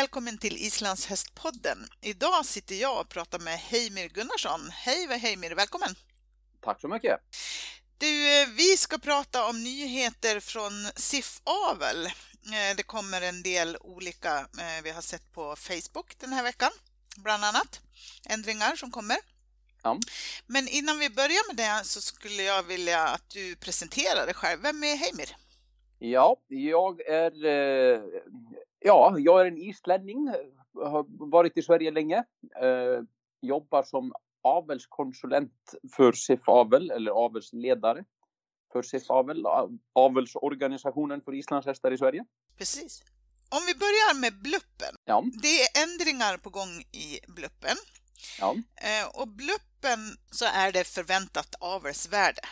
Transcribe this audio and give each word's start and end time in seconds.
välkommen 0.00 0.38
till 0.38 0.56
Islands 0.56 1.06
hästpodden. 1.06 1.78
Idag 2.00 2.46
sitter 2.46 2.74
jag 2.74 3.00
och 3.00 3.08
pratar 3.08 3.38
med 3.38 3.58
Heimir 3.58 4.08
Gunnarsson. 4.08 4.60
Hej 4.72 5.18
Heimir, 5.18 5.54
välkommen! 5.54 5.88
Tack 6.60 6.80
så 6.80 6.88
mycket! 6.88 7.20
Du, 7.98 8.40
eh, 8.40 8.48
vi 8.56 8.76
ska 8.76 8.98
prata 8.98 9.46
om 9.46 9.64
nyheter 9.64 10.40
från 10.40 10.72
SIF 10.96 11.40
Avel. 11.44 12.06
Eh, 12.06 12.76
det 12.76 12.82
kommer 12.82 13.22
en 13.22 13.42
del 13.42 13.76
olika 13.80 14.38
eh, 14.38 14.82
vi 14.84 14.90
har 14.90 15.02
sett 15.02 15.32
på 15.32 15.56
Facebook 15.56 16.18
den 16.18 16.32
här 16.32 16.42
veckan, 16.42 16.70
bland 17.16 17.44
annat 17.44 17.80
ändringar 18.28 18.76
som 18.76 18.90
kommer. 18.90 19.18
Ja. 19.82 19.98
Men 20.46 20.68
innan 20.68 20.98
vi 20.98 21.10
börjar 21.10 21.54
med 21.54 21.56
det 21.56 21.84
så 21.84 22.00
skulle 22.00 22.42
jag 22.42 22.62
vilja 22.62 23.02
att 23.02 23.30
du 23.30 23.56
presenterar 23.56 24.26
dig 24.26 24.34
själv. 24.34 24.62
Vem 24.62 24.84
är 24.84 24.96
Heimir? 24.96 25.36
Ja, 25.98 26.36
jag 26.48 27.00
är, 27.00 27.32
ja, 28.88 29.14
jag 29.18 29.40
är 29.40 29.44
en 29.44 29.58
islänning, 29.58 30.28
har 30.74 31.30
varit 31.30 31.58
i 31.58 31.62
Sverige 31.62 31.90
länge, 31.90 32.24
jobbar 33.40 33.82
som 33.82 34.12
avelskonsulent 34.42 35.74
för 35.96 36.12
SIF 36.12 36.48
Avel 36.48 36.90
eller 36.90 37.10
avelsledare 37.10 38.04
för 38.72 38.82
SIF 38.82 39.10
Avel, 39.10 39.44
avelsorganisationen 39.92 41.20
för 41.24 41.34
islandshästar 41.34 41.90
i 41.90 41.98
Sverige. 41.98 42.24
Precis. 42.58 43.02
Om 43.48 43.60
vi 43.66 43.74
börjar 43.74 44.20
med 44.20 44.42
bluppen. 44.42 44.94
Ja. 45.04 45.24
Det 45.42 45.62
är 45.62 45.68
ändringar 45.84 46.36
på 46.36 46.50
gång 46.50 46.74
i 46.92 47.18
bluppen. 47.28 47.76
Ja. 48.40 48.54
Eh, 48.88 49.20
och 49.20 49.28
bluppen 49.28 50.00
så 50.30 50.44
är 50.44 50.72
det 50.72 50.84
förväntat 50.84 51.54
avelsvärde. 51.60 52.42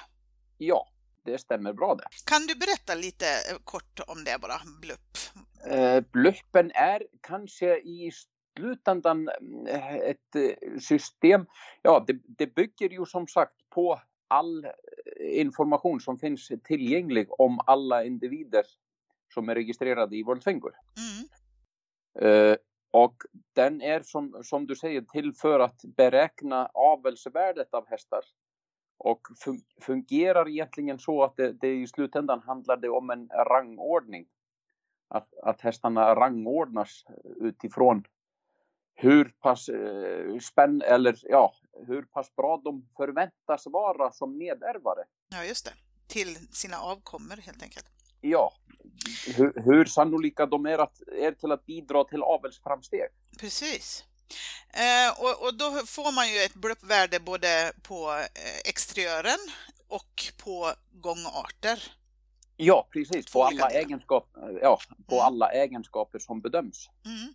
Ja, 0.59 0.89
det 1.25 1.39
stämmer 1.39 1.73
bra 1.73 1.95
det. 1.95 2.09
Kan 2.25 2.47
du 2.47 2.55
berätta 2.55 2.95
lite 2.95 3.27
eh, 3.27 3.57
kort 3.64 4.01
om 4.07 4.25
det 4.25 4.39
bara, 4.41 4.61
blupp? 4.81 5.19
Eh, 5.67 6.05
bluppen 6.12 6.70
är 6.75 7.03
kanske 7.20 7.78
i 7.78 8.11
slutändan 8.56 9.28
eh, 9.69 9.95
ett 9.95 10.36
eh, 10.36 10.78
system, 10.78 11.47
ja 11.83 12.05
det, 12.06 12.19
det 12.39 12.55
bygger 12.55 12.89
ju 12.89 13.06
som 13.06 13.27
sagt 13.28 13.70
på 13.70 14.00
all 14.28 14.67
information 15.20 16.00
som 16.00 16.19
finns 16.19 16.53
tillgänglig 16.64 17.41
om 17.41 17.61
alla 17.67 18.05
individer 18.05 18.64
som 19.34 19.48
är 19.48 19.55
registrerade 19.55 20.17
i 20.17 20.23
World 20.23 20.45
Finger. 20.45 20.73
Mm. 20.97 21.27
Uh, 22.23 22.56
och 22.91 23.23
den 23.53 23.83
är 23.83 24.03
som, 24.03 24.41
som 24.42 24.67
du 24.67 24.77
säger 24.77 25.01
till 25.01 25.33
för 25.33 25.61
att 25.61 25.80
beräkna 25.97 26.67
avelsvärdet 26.67 27.75
av 27.75 27.89
hästar. 27.89 28.20
Och 28.98 29.20
fun 29.45 29.61
fungerar 29.80 30.48
egentligen 30.48 30.98
så 30.98 31.23
att 31.23 31.36
det, 31.36 31.53
det 31.53 31.75
i 31.75 31.86
slutändan 31.86 32.42
handlar 32.42 32.77
det 32.77 32.89
om 32.89 33.11
en 33.11 33.28
rangordning. 33.28 34.27
Att, 35.09 35.29
att 35.43 35.61
hästarna 35.61 36.15
rangordnas 36.15 37.05
utifrån 37.41 38.05
hur 38.95 39.25
pass 39.25 39.69
eh, 39.69 40.39
spänn 40.39 40.83
eller 40.83 41.19
ja, 41.23 41.55
hur 41.87 42.03
pass 42.03 42.37
bra 42.37 42.61
de 42.65 42.89
förväntas 42.97 43.67
vara 43.67 44.13
som 44.13 44.39
nedärvare. 44.39 45.05
Ja, 45.29 45.45
just 45.45 45.65
det. 45.65 45.73
Till 46.07 46.37
sina 46.53 46.77
avkommor 46.77 47.37
helt 47.37 47.63
enkelt. 47.63 47.87
Ja, 48.21 48.53
hur, 49.37 49.53
hur 49.65 49.85
sannolika 49.85 50.47
de 50.47 50.67
är, 50.67 50.79
att, 50.79 51.01
är 51.20 51.33
till 51.33 51.53
att 51.53 51.67
bidra 51.67 52.05
till 52.05 52.23
avelsframsteg. 52.23 53.09
Precis. 53.41 54.05
Eh, 54.70 55.23
och, 55.23 55.43
och, 55.47 55.55
då 55.55 55.70
får 55.87 56.15
man 56.15 56.29
ju 56.33 56.39
ett 56.39 56.55
bluppvärde 56.55 57.20
både 57.20 57.73
på 57.83 58.11
eh, 58.35 58.59
exteriören 58.65 59.39
och 59.89 60.33
på 60.45 60.73
gångarter. 60.91 61.93
Ja, 62.57 62.89
precis. 62.93 63.33
På 63.33 63.45
alla, 63.45 63.71
egenskap, 63.71 64.29
ja, 64.63 64.79
på 65.07 65.14
mm. 65.14 65.27
alla 65.27 65.53
egenskaper 65.53 66.19
som 66.19 66.41
bedöms. 66.41 66.91
Mm. 67.05 67.35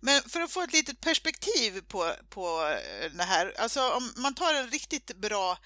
Men 0.00 0.20
för 0.20 0.40
att 0.40 0.50
få 0.50 0.62
ett 0.62 0.72
litet 0.72 1.00
perspektiv 1.00 1.80
på, 1.88 2.12
på 2.28 2.40
eh, 2.40 3.12
det 3.16 3.22
här, 3.22 3.52
alltså 3.58 3.80
om 3.80 4.22
man 4.22 4.34
tar 4.34 4.54
en 4.54 4.68
riktigt 4.68 5.16
bra 5.16 5.58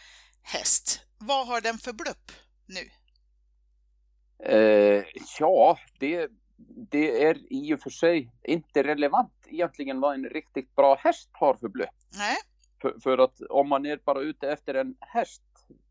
häst, 0.42 1.00
vad 1.18 1.46
har 1.46 1.60
den 1.60 1.78
för 1.78 1.92
blupp 1.92 2.32
nu? 2.66 2.90
Eh, 4.44 5.04
ja, 5.38 5.78
det, 5.98 6.30
det 6.90 7.24
är 7.24 7.52
i 7.52 7.74
och 7.74 7.80
för 7.80 7.90
sig 7.90 8.32
inte 8.44 8.82
relevant 8.82 9.32
egentligen 9.46 10.00
vad 10.00 10.14
en 10.14 10.24
riktigt 10.24 10.74
bra 10.74 10.96
häst 10.96 11.28
har 11.32 11.54
för 11.54 11.68
blupp. 11.68 11.88
Nej. 12.18 12.36
För, 12.82 13.00
för 13.00 13.18
att 13.18 13.40
om 13.40 13.68
man 13.68 13.86
är 13.86 13.96
bara 14.04 14.20
ute 14.20 14.48
efter 14.48 14.74
en 14.74 14.96
häst 15.00 15.42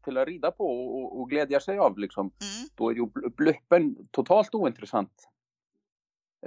till 0.06 0.18
att 0.18 0.28
rida 0.28 0.52
på 0.52 0.66
och, 0.66 1.20
och 1.20 1.30
glädja 1.30 1.60
sig 1.60 1.78
av 1.78 1.98
liksom, 1.98 2.22
mm. 2.22 2.70
då 2.76 2.90
är 2.90 2.96
ju 2.96 3.06
bluppen 3.30 4.08
totalt 4.12 4.56
ointressant. 4.56 5.30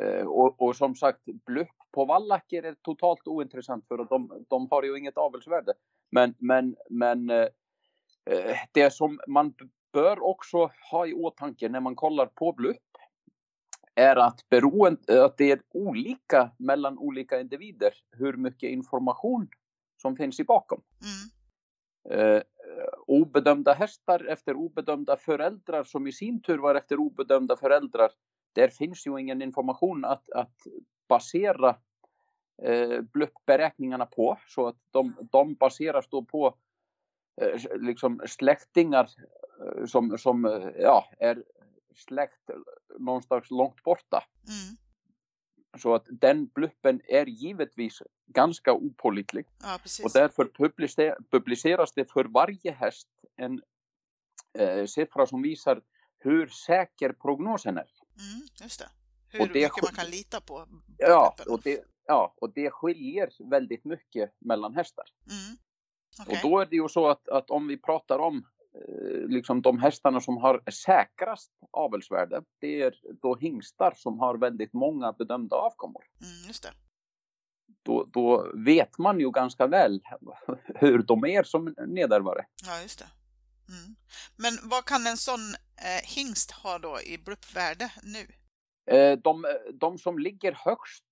Eh, 0.01 0.27
och, 0.27 0.63
och, 0.63 0.77
som 0.77 0.95
sagt, 0.95 1.25
blupp 1.25 1.69
på 1.93 2.05
vallacker 2.05 2.63
är 2.63 2.75
totalt 2.83 3.29
ointressant 3.29 3.89
för 3.89 3.99
att 3.99 4.09
de, 4.09 4.45
de 4.49 4.69
har 4.71 4.83
ju 4.83 4.99
inget 4.99 5.17
avelsvärde. 5.17 5.73
Men, 6.11 6.35
men, 6.39 6.77
men 6.91 7.31
eh, 7.31 7.49
eh, 8.31 8.57
det 8.73 8.93
som 8.93 9.21
man 9.29 9.55
bör 9.93 10.23
också 10.23 10.71
ha 10.91 11.07
i 11.07 11.15
åtanke 11.15 11.69
när 11.69 11.81
man 11.81 11.95
kollar 11.95 12.27
på 12.27 12.53
blupp 12.53 12.77
är 13.95 14.17
att, 14.17 14.49
beroende, 14.49 15.25
att 15.25 15.37
det 15.37 15.51
är 15.51 15.61
olika 15.71 16.51
mellan 16.59 16.99
olika 16.99 17.41
individer 17.41 17.93
hur 18.11 18.33
mycket 18.33 18.71
information 18.71 19.49
som 20.03 20.17
finns 20.17 20.41
i 20.41 20.45
bakom. 20.45 20.83
Mm. 21.03 22.29
Eh, 22.37 22.43
Eh, 22.69 22.89
obedömda 23.07 23.73
hästar 23.73 24.25
efter 24.25 24.55
obedömda 24.55 25.17
föräldrar 25.17 25.85
som 25.85 26.07
i 26.07 26.13
sin 26.13 26.43
tur 26.43 26.59
var 26.59 26.75
efter 26.75 26.97
obedömda 26.97 27.57
föräldrar 27.57 28.11
där 28.53 28.69
finns 28.69 29.07
ju 29.07 29.21
ingen 29.21 29.43
information 29.43 30.05
att, 30.05 30.31
att 30.31 30.57
basera 31.09 31.77
eh, 32.63 33.01
bluppberäkningarna 33.01 34.07
på. 34.07 34.39
Så 34.49 34.67
att 34.67 34.77
de, 34.91 35.15
de 35.33 35.55
baseras 35.55 36.09
då 36.09 36.25
på 36.25 36.55
eh, 37.41 37.81
liksom 37.81 38.21
släktingar 38.27 39.11
eh, 39.65 39.85
som, 39.85 40.19
som 40.19 40.45
eh, 40.45 40.69
ja, 40.79 41.05
är 41.19 41.45
släkt 41.95 42.51
någonstans 42.99 43.51
långt 43.51 43.83
borta. 43.83 44.25
Mm. 44.49 44.77
Så 45.79 45.95
att 45.95 46.07
den 46.11 46.47
bluppen 46.47 47.01
är 47.05 47.27
givetvis 47.27 48.03
ganska 48.27 48.73
opålitlig. 48.73 49.47
Ja, 49.63 49.79
och 50.05 50.11
därför 50.15 50.45
publiceras 51.31 51.93
det 51.93 52.13
för 52.13 52.25
varje 52.25 52.73
häst 52.73 53.09
en 53.37 53.63
eh, 54.59 54.87
siffra 54.87 55.27
som 55.27 55.43
visar 55.43 55.81
hur 56.19 56.47
säker 56.47 57.13
prognosen 57.13 57.79
är. 57.79 57.91
Mm, 58.17 58.49
just 58.63 58.79
det. 58.79 58.89
Hur 59.29 59.41
och 59.41 59.49
det 59.49 59.63
mycket 59.63 59.83
man 59.83 59.95
kan 59.95 60.11
lita 60.11 60.41
på. 60.41 60.67
Ja 60.99 61.35
och, 61.47 61.61
det, 61.63 61.85
ja, 62.07 62.35
och 62.37 62.53
det 62.55 62.71
skiljer 62.71 63.31
väldigt 63.51 63.85
mycket 63.85 64.31
mellan 64.39 64.75
hästar. 64.75 65.05
Mm. 65.31 65.57
Okay. 66.21 66.37
Och 66.37 66.51
då 66.51 66.61
är 66.61 66.67
det 66.67 66.77
ju 66.77 66.89
så 66.89 67.09
att, 67.09 67.29
att 67.29 67.51
om 67.51 67.67
vi 67.67 67.77
pratar 67.77 68.19
om 68.19 68.47
liksom 69.29 69.63
de 69.63 69.79
hästarna 69.79 70.21
som 70.21 70.37
har 70.37 70.71
säkrast 70.71 71.53
avelsvärde, 71.71 72.43
det 72.61 72.83
är 72.83 72.95
då 73.23 73.37
hingstar 73.37 73.93
som 73.97 74.19
har 74.19 74.39
väldigt 74.39 74.73
många 74.73 75.13
bedömda 75.13 75.57
avkommor. 75.57 76.05
Mm, 76.21 76.47
just 76.47 76.63
det. 76.63 76.73
Då, 77.83 78.05
då 78.05 78.53
vet 78.55 78.99
man 78.99 79.21
ju 79.21 79.31
ganska 79.31 79.67
väl 79.67 80.01
hur 80.75 80.99
de 80.99 81.25
är 81.25 81.43
som 81.43 81.75
nedärvare. 81.87 82.45
Ja, 82.67 82.83
just 82.83 82.99
det. 82.99 83.09
Mm. 83.69 83.97
Men 84.37 84.69
vad 84.71 84.85
kan 84.85 85.07
en 85.07 85.17
sån 85.17 85.41
eh, 85.77 86.17
hingst 86.17 86.51
ha 86.51 86.79
då 86.79 87.01
i 87.01 87.19
bluppvärde 87.19 87.93
nu? 88.03 88.27
Eh, 88.97 89.19
de, 89.19 89.45
de, 89.75 89.99
som 89.99 90.19
ligger 90.19 90.53
högst, 90.53 91.05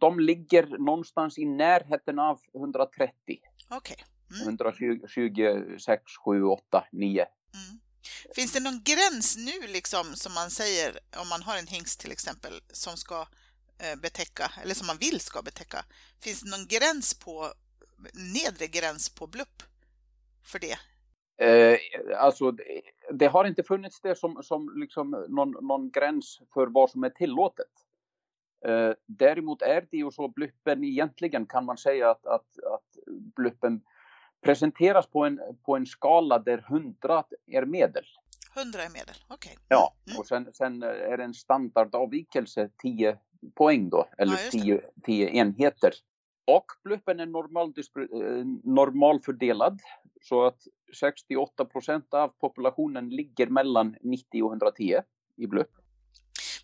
de 0.00 0.20
ligger 0.20 0.78
någonstans 0.78 1.38
i 1.38 1.44
närheten 1.44 2.18
av 2.18 2.40
130. 2.54 3.12
Okej. 3.26 3.76
Okay. 3.78 3.96
Mm. 4.30 4.48
126, 4.48 6.02
7, 6.24 6.42
8, 6.42 6.84
9. 6.92 7.20
Mm. 7.20 7.80
Finns 8.34 8.52
det 8.52 8.60
någon 8.60 8.82
gräns 8.84 9.36
nu 9.36 9.66
liksom 9.72 10.06
som 10.14 10.34
man 10.34 10.50
säger 10.50 10.98
om 11.22 11.28
man 11.28 11.42
har 11.42 11.58
en 11.58 11.66
hingst 11.66 12.00
till 12.00 12.12
exempel 12.12 12.52
som 12.72 12.96
ska 12.96 13.26
eh, 13.78 14.00
betäcka 14.02 14.52
eller 14.62 14.74
som 14.74 14.86
man 14.86 14.96
vill 14.96 15.20
ska 15.20 15.42
betäcka? 15.42 15.84
Finns 16.20 16.40
det 16.42 16.50
någon 16.50 16.66
gräns 16.66 17.14
på 17.14 17.52
nedre 18.34 18.66
gräns 18.66 19.14
på 19.14 19.26
blupp 19.26 19.62
för 20.44 20.58
det? 20.58 20.78
Eh, 21.40 21.78
alltså, 22.16 22.50
det, 22.50 22.64
det, 23.12 23.26
har 23.26 23.44
inte 23.44 23.62
funnits 23.62 24.00
det 24.00 24.14
som, 24.14 24.42
som 24.42 24.72
liksom 24.76 25.26
någon, 25.28 25.50
någon 25.50 25.90
gräns 25.90 26.40
för 26.54 26.66
vad 26.66 26.90
som 26.90 27.04
är 27.04 27.10
tillåtet. 27.10 27.70
Eh, 28.66 28.92
däremot 29.06 29.62
är 29.62 29.86
det 29.90 29.96
ju 29.96 30.10
så 30.10 30.28
bluppen 30.28 30.84
egentligen 30.84 31.46
kan 31.46 31.64
man 31.64 31.76
säga 31.76 32.10
att, 32.10 32.26
att, 32.26 32.58
att 32.58 32.98
bluppen 33.36 33.80
presenteras 34.40 35.06
på 35.06 35.24
en, 35.24 35.40
på 35.64 35.76
en 35.76 35.86
skala 35.86 36.38
där 36.38 36.66
100 36.68 37.24
är 37.46 37.64
medel. 37.64 38.04
100 38.56 38.82
är 38.82 38.90
medel, 38.90 39.14
okej. 39.28 39.52
Okay. 39.52 39.64
Ja, 39.68 39.94
mm. 40.06 40.18
och 40.18 40.26
sen, 40.26 40.50
sen 40.54 40.82
är 40.82 41.16
det 41.16 41.24
en 41.24 41.34
standardavvikelse 41.34 42.70
10 42.82 43.18
poäng 43.54 43.88
då, 43.90 44.08
eller 44.18 44.32
ja, 44.32 44.50
10, 44.50 44.80
10 45.02 45.28
enheter. 45.28 45.92
Och 46.44 46.66
bluppen 46.84 47.20
är 47.20 47.26
normal, 47.26 47.68
eh, 47.68 48.46
normalfördelad 48.64 49.80
så 50.22 50.46
att 50.46 50.62
68 51.00 51.64
procent 51.64 52.14
av 52.14 52.28
populationen 52.28 53.08
ligger 53.08 53.46
mellan 53.46 53.96
90 54.00 54.42
och 54.42 54.52
110 54.52 55.00
i 55.36 55.46
blupp. 55.46 55.70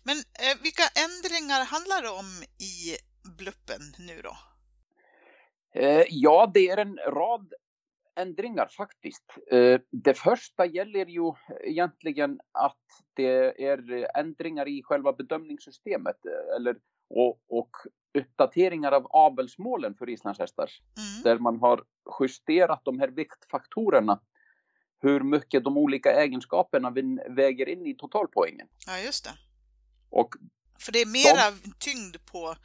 Men 0.03 0.17
eh, 0.17 0.61
vilka 0.63 0.83
ändringar 1.05 1.65
handlar 1.65 2.01
det 2.01 2.09
om 2.09 2.43
i 2.57 2.75
bluppen 3.37 3.81
nu 3.99 4.21
då? 4.21 4.37
Eh, 5.81 6.03
ja, 6.09 6.51
det 6.53 6.69
är 6.69 6.77
en 6.77 6.97
rad 6.97 7.53
ändringar 8.15 8.67
faktiskt. 8.67 9.25
Eh, 9.51 9.79
det 9.91 10.13
första 10.13 10.65
gäller 10.65 11.05
ju 11.05 11.33
egentligen 11.63 12.39
att 12.51 12.85
det 13.13 13.63
är 13.63 14.07
ändringar 14.17 14.67
i 14.67 14.83
själva 14.83 15.13
bedömningssystemet 15.13 16.17
eller, 16.57 16.75
och, 17.09 17.39
och 17.47 17.69
uppdateringar 18.13 18.91
av 18.91 19.07
avelsmålen 19.09 19.95
för 19.95 20.09
islandshästar. 20.09 20.69
Mm. 20.97 21.23
Där 21.23 21.39
man 21.39 21.59
har 21.59 21.83
justerat 22.19 22.81
de 22.83 22.99
här 22.99 23.07
viktfaktorerna. 23.07 24.21
Hur 25.01 25.21
mycket 25.21 25.63
de 25.63 25.77
olika 25.77 26.11
egenskaperna 26.11 26.93
väger 27.29 27.69
in 27.69 27.85
i 27.85 27.95
totalpoängen. 27.95 28.67
Ja, 28.87 28.99
just 28.99 29.23
det. 29.23 29.31
Och 30.09 30.35
för 30.79 30.91
det 30.91 31.01
är 31.01 31.05
mera 31.05 31.51
de... 31.63 31.71
tyngd 31.79 32.15
på 32.31 32.49
eh, 32.49 32.55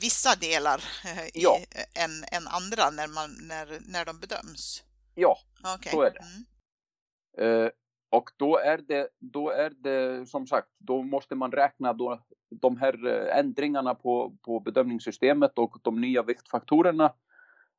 vissa 0.00 0.34
delar 0.34 0.84
eh, 1.04 1.26
i, 1.26 1.30
ja. 1.34 1.58
än, 1.94 2.24
än 2.32 2.48
andra 2.48 2.90
när, 2.90 3.08
man, 3.08 3.30
när, 3.48 3.78
när 3.86 4.04
de 4.04 4.20
bedöms? 4.20 4.82
Ja, 5.14 5.38
okay. 5.76 5.92
så 5.92 6.02
är 6.02 6.10
det. 6.10 6.24
Mm. 6.24 7.64
Eh, 7.64 7.70
och 8.10 8.30
då 8.36 8.58
är 8.58 8.78
det, 8.78 9.08
då 9.18 9.50
är 9.50 9.70
det 9.70 10.26
som 10.26 10.46
sagt, 10.46 10.68
då 10.78 11.02
måste 11.02 11.34
man 11.34 11.52
räkna 11.52 11.92
då 11.92 12.24
de 12.50 12.76
här 12.76 13.06
eh, 13.06 13.38
ändringarna 13.38 13.94
på, 13.94 14.36
på 14.42 14.60
bedömningssystemet 14.60 15.58
och 15.58 15.76
de 15.82 16.00
nya 16.00 16.22
viktfaktorerna 16.22 17.14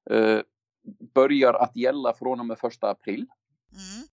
eh, 0.10 0.40
börjar 1.14 1.54
att 1.54 1.76
gälla 1.76 2.14
från 2.14 2.40
och 2.40 2.46
med 2.46 2.60
första 2.60 2.90
april. 2.90 3.26
Mm. 3.72 4.08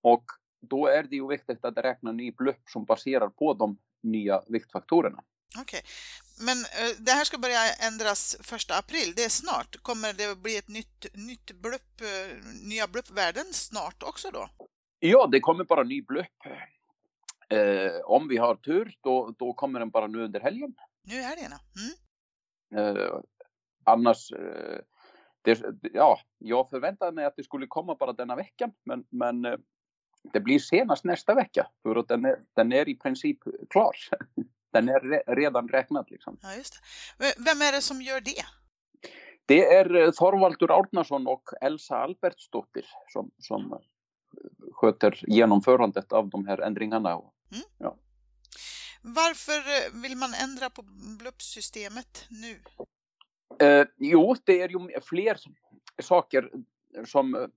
Och 0.00 0.24
då 0.60 0.86
är 0.86 1.02
det 1.02 1.16
ju 1.16 1.28
viktigt 1.28 1.64
att 1.64 1.78
räkna 1.78 2.12
ny 2.12 2.32
blupp 2.32 2.62
som 2.68 2.84
baserar 2.84 3.28
på 3.28 3.54
de 3.54 3.78
nya 4.02 4.42
viktfaktorerna. 4.48 5.22
Okej, 5.60 5.62
okay. 5.62 5.90
Men 6.38 6.58
uh, 6.58 7.04
det 7.06 7.12
här 7.12 7.24
ska 7.24 7.38
börja 7.38 7.72
ändras 7.88 8.36
första 8.40 8.78
april, 8.78 9.12
det 9.16 9.24
är 9.24 9.28
snart. 9.28 9.76
Kommer 9.82 10.12
det 10.12 10.42
bli 10.42 10.56
ett 10.56 10.68
nytt, 10.68 11.06
nytt 11.14 11.50
blupp, 11.62 12.00
uh, 12.02 12.68
nya 12.68 12.86
bluppvärden 12.86 13.44
snart 13.52 14.02
också 14.02 14.30
då? 14.30 14.48
Ja, 14.98 15.28
det 15.32 15.40
kommer 15.40 15.64
bara 15.64 15.82
ny 15.82 16.02
blupp. 16.02 16.40
Uh, 17.52 18.00
om 18.04 18.28
vi 18.28 18.36
har 18.36 18.54
tur, 18.54 18.94
då, 19.00 19.34
då 19.38 19.52
kommer 19.52 19.80
den 19.80 19.90
bara 19.90 20.06
nu 20.06 20.24
under 20.24 20.40
helgen. 20.40 20.74
Nu 21.02 21.14
är 21.14 21.22
helgen, 21.22 21.52
mm. 21.52 21.92
Annars, 23.84 24.30
det, 25.42 25.62
ja, 25.92 26.20
jag 26.38 26.70
förväntade 26.70 27.12
mig 27.12 27.24
att 27.24 27.36
det 27.36 27.44
skulle 27.44 27.66
komma 27.66 27.94
bara 27.94 28.12
denna 28.12 28.36
veckan, 28.36 28.72
men, 28.84 29.04
men 29.10 29.42
det 30.32 30.40
blir 30.40 30.58
senast 30.58 31.04
nästa 31.04 31.34
vecka 31.34 31.66
för 31.82 31.96
att 31.96 32.08
den 32.08 32.24
är, 32.24 32.36
den 32.54 32.72
är 32.72 32.88
i 32.88 32.94
princip 32.94 33.38
klar. 33.70 33.96
Den 34.70 34.88
är 34.88 35.00
re, 35.00 35.22
redan 35.26 35.68
räknad. 35.68 36.06
Liksom. 36.10 36.38
Ja, 36.42 36.54
just 36.54 36.74
det. 37.18 37.34
Vem 37.38 37.62
är 37.62 37.72
det 37.72 37.80
som 37.80 38.02
gör 38.02 38.20
det? 38.20 38.44
Det 39.46 39.74
är 39.74 39.94
eh, 39.94 40.10
Thorvaldur 40.10 40.70
Árnason 40.70 41.26
och 41.26 41.50
Elsa 41.60 41.96
Albertsdottir 41.96 42.86
som, 43.08 43.30
som 43.38 43.72
eh, 43.72 43.78
sköter 44.72 45.20
genomförandet 45.26 46.12
av 46.12 46.28
de 46.28 46.46
här 46.46 46.58
ändringarna. 46.58 47.10
Mm. 47.10 47.64
Ja. 47.78 47.96
Varför 49.02 49.58
eh, 49.58 50.02
vill 50.02 50.16
man 50.16 50.34
ändra 50.34 50.70
på 50.70 50.82
BLUP-systemet 51.18 52.26
nu? 52.30 52.60
Eh, 53.66 53.86
jo, 53.96 54.36
det 54.44 54.62
är 54.62 54.68
ju 54.68 55.00
fler 55.00 55.38
saker 56.02 56.50
som 57.04 57.48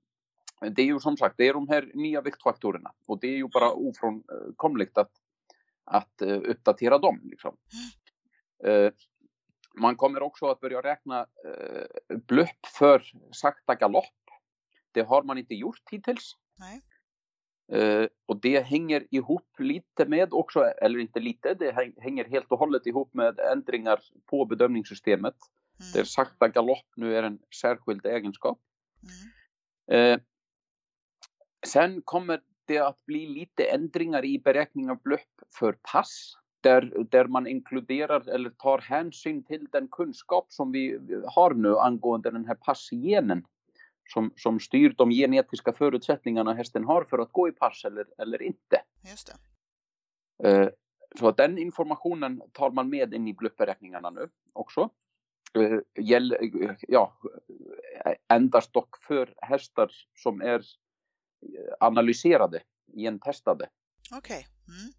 det 0.61 0.81
är 0.81 0.85
ju 0.85 0.99
som 0.99 1.17
sagt, 1.17 1.37
det 1.37 1.47
är 1.47 1.53
de 1.53 1.67
här 1.67 1.91
nya 1.93 2.21
viktfaktorerna 2.21 2.91
och 3.05 3.19
det 3.19 3.27
är 3.27 3.37
ju 3.37 3.47
bara 3.47 3.71
ofrånkomligt 3.71 4.97
att, 4.97 5.11
att 5.85 6.21
uh, 6.21 6.41
uppdatera 6.45 6.97
dem. 6.97 7.21
Liksom. 7.23 7.57
Uh, 8.67 8.91
man 9.73 9.95
kommer 9.95 10.21
också 10.21 10.45
att 10.45 10.59
börja 10.59 10.81
räkna 10.81 11.21
uh, 11.21 12.17
blupp 12.17 12.65
för 12.77 13.03
sakta 13.31 13.75
galopp. 13.75 14.05
Det 14.91 15.01
har 15.01 15.23
man 15.23 15.37
inte 15.37 15.55
gjort 15.55 15.81
hittills. 15.91 16.35
Uh, 17.73 18.07
och 18.25 18.41
det 18.41 18.59
hänger 18.59 19.07
ihop 19.11 19.59
lite 19.59 20.05
med 20.05 20.33
också, 20.33 20.59
eller 20.59 20.99
inte 20.99 21.19
lite, 21.19 21.53
det 21.53 21.93
hänger 22.01 22.25
helt 22.25 22.51
och 22.51 22.59
hållet 22.59 22.85
ihop 22.85 23.13
med 23.13 23.39
ändringar 23.39 23.99
på 24.25 24.45
bedömningssystemet. 24.45 25.35
Mm. 25.79 25.91
Där 25.93 26.03
sakta 26.03 26.47
galopp 26.47 26.87
nu 26.95 27.15
är 27.15 27.23
en 27.23 27.39
särskild 27.61 28.05
egenskap. 28.05 28.59
Mm. 29.89 30.13
Uh, 30.13 30.19
Sen 31.67 32.01
kommer 32.01 32.41
det 32.69 32.79
att 32.79 33.05
bli 33.05 33.27
lite 33.27 33.63
ändringar 33.63 34.25
i 34.25 34.39
beräkning 34.39 34.89
av 34.89 35.01
blupp 35.01 35.41
för 35.59 35.77
pass. 35.91 36.33
Där, 36.61 37.05
där 37.11 37.25
man 37.25 37.47
inkluderar 37.47 38.29
eller 38.29 38.49
tar 38.49 38.77
hänsyn 38.77 39.43
till 39.43 39.67
den 39.71 39.87
kunskap 39.87 40.45
som 40.49 40.71
vi 40.71 40.99
har 41.25 41.53
nu 41.53 41.77
angående 41.77 42.31
den 42.31 42.45
här 42.45 42.55
passgenen 42.55 43.45
som, 44.13 44.33
som 44.35 44.59
styr 44.59 44.93
de 44.97 45.09
genetiska 45.09 45.73
förutsättningarna 45.73 46.53
hästen 46.53 46.83
har 46.85 47.03
för 47.03 47.19
att 47.19 47.31
gå 47.31 47.47
i 47.47 47.51
pass 47.51 47.85
eller, 47.85 48.05
eller 48.17 48.41
inte. 48.41 48.81
Just 49.09 49.33
det. 50.37 50.49
Eh, 50.49 50.69
så 51.19 51.31
den 51.31 51.57
informationen 51.57 52.41
tar 52.51 52.71
man 52.71 52.89
med 52.89 53.13
in 53.13 53.27
i 53.27 53.33
bluppberäkningarna 53.33 54.09
nu 54.09 54.29
också. 54.53 54.89
Eh, 55.53 55.79
ja, 56.87 57.17
endast 58.27 58.73
dock 58.73 59.03
för 59.03 59.33
hästar 59.37 59.91
som 60.15 60.41
är 60.41 60.61
analyserade, 61.79 62.61
gentestade. 62.95 63.69
Okej. 64.11 64.47
Okay. 64.67 64.77
Mm. 64.81 64.93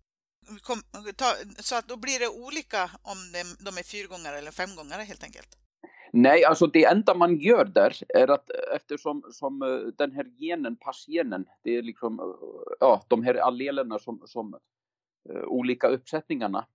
Så 1.59 1.75
att 1.75 1.89
då 1.89 1.97
blir 1.97 2.19
det 2.19 2.29
olika 2.29 2.91
om 3.03 3.19
de 3.65 3.79
är 3.79 3.83
fyrgångare 3.83 4.39
eller 4.39 4.51
femgångare 4.51 5.03
helt 5.03 5.25
enkelt? 5.25 5.57
Nej, 6.13 6.45
alltså 6.45 6.67
det 6.67 6.85
enda 6.85 7.15
man 7.15 7.37
gör 7.37 7.65
där 7.65 7.97
är 8.09 8.29
att 8.29 8.51
eftersom 8.77 9.23
som 9.33 9.63
eh, 9.63 9.69
den 9.99 10.13
här 10.13 10.25
genen, 10.25 10.77
passgenen, 10.77 11.45
det 11.63 11.77
är 11.77 11.83
liksom 11.83 12.21
eh, 12.21 12.75
ja, 12.81 13.03
de 13.09 13.23
här 13.23 13.35
allelerna 13.35 13.99
som, 13.99 14.23
som 14.27 14.55
uh, 15.31 15.45
olika 15.45 15.89
uppsättningarna, 15.89 16.67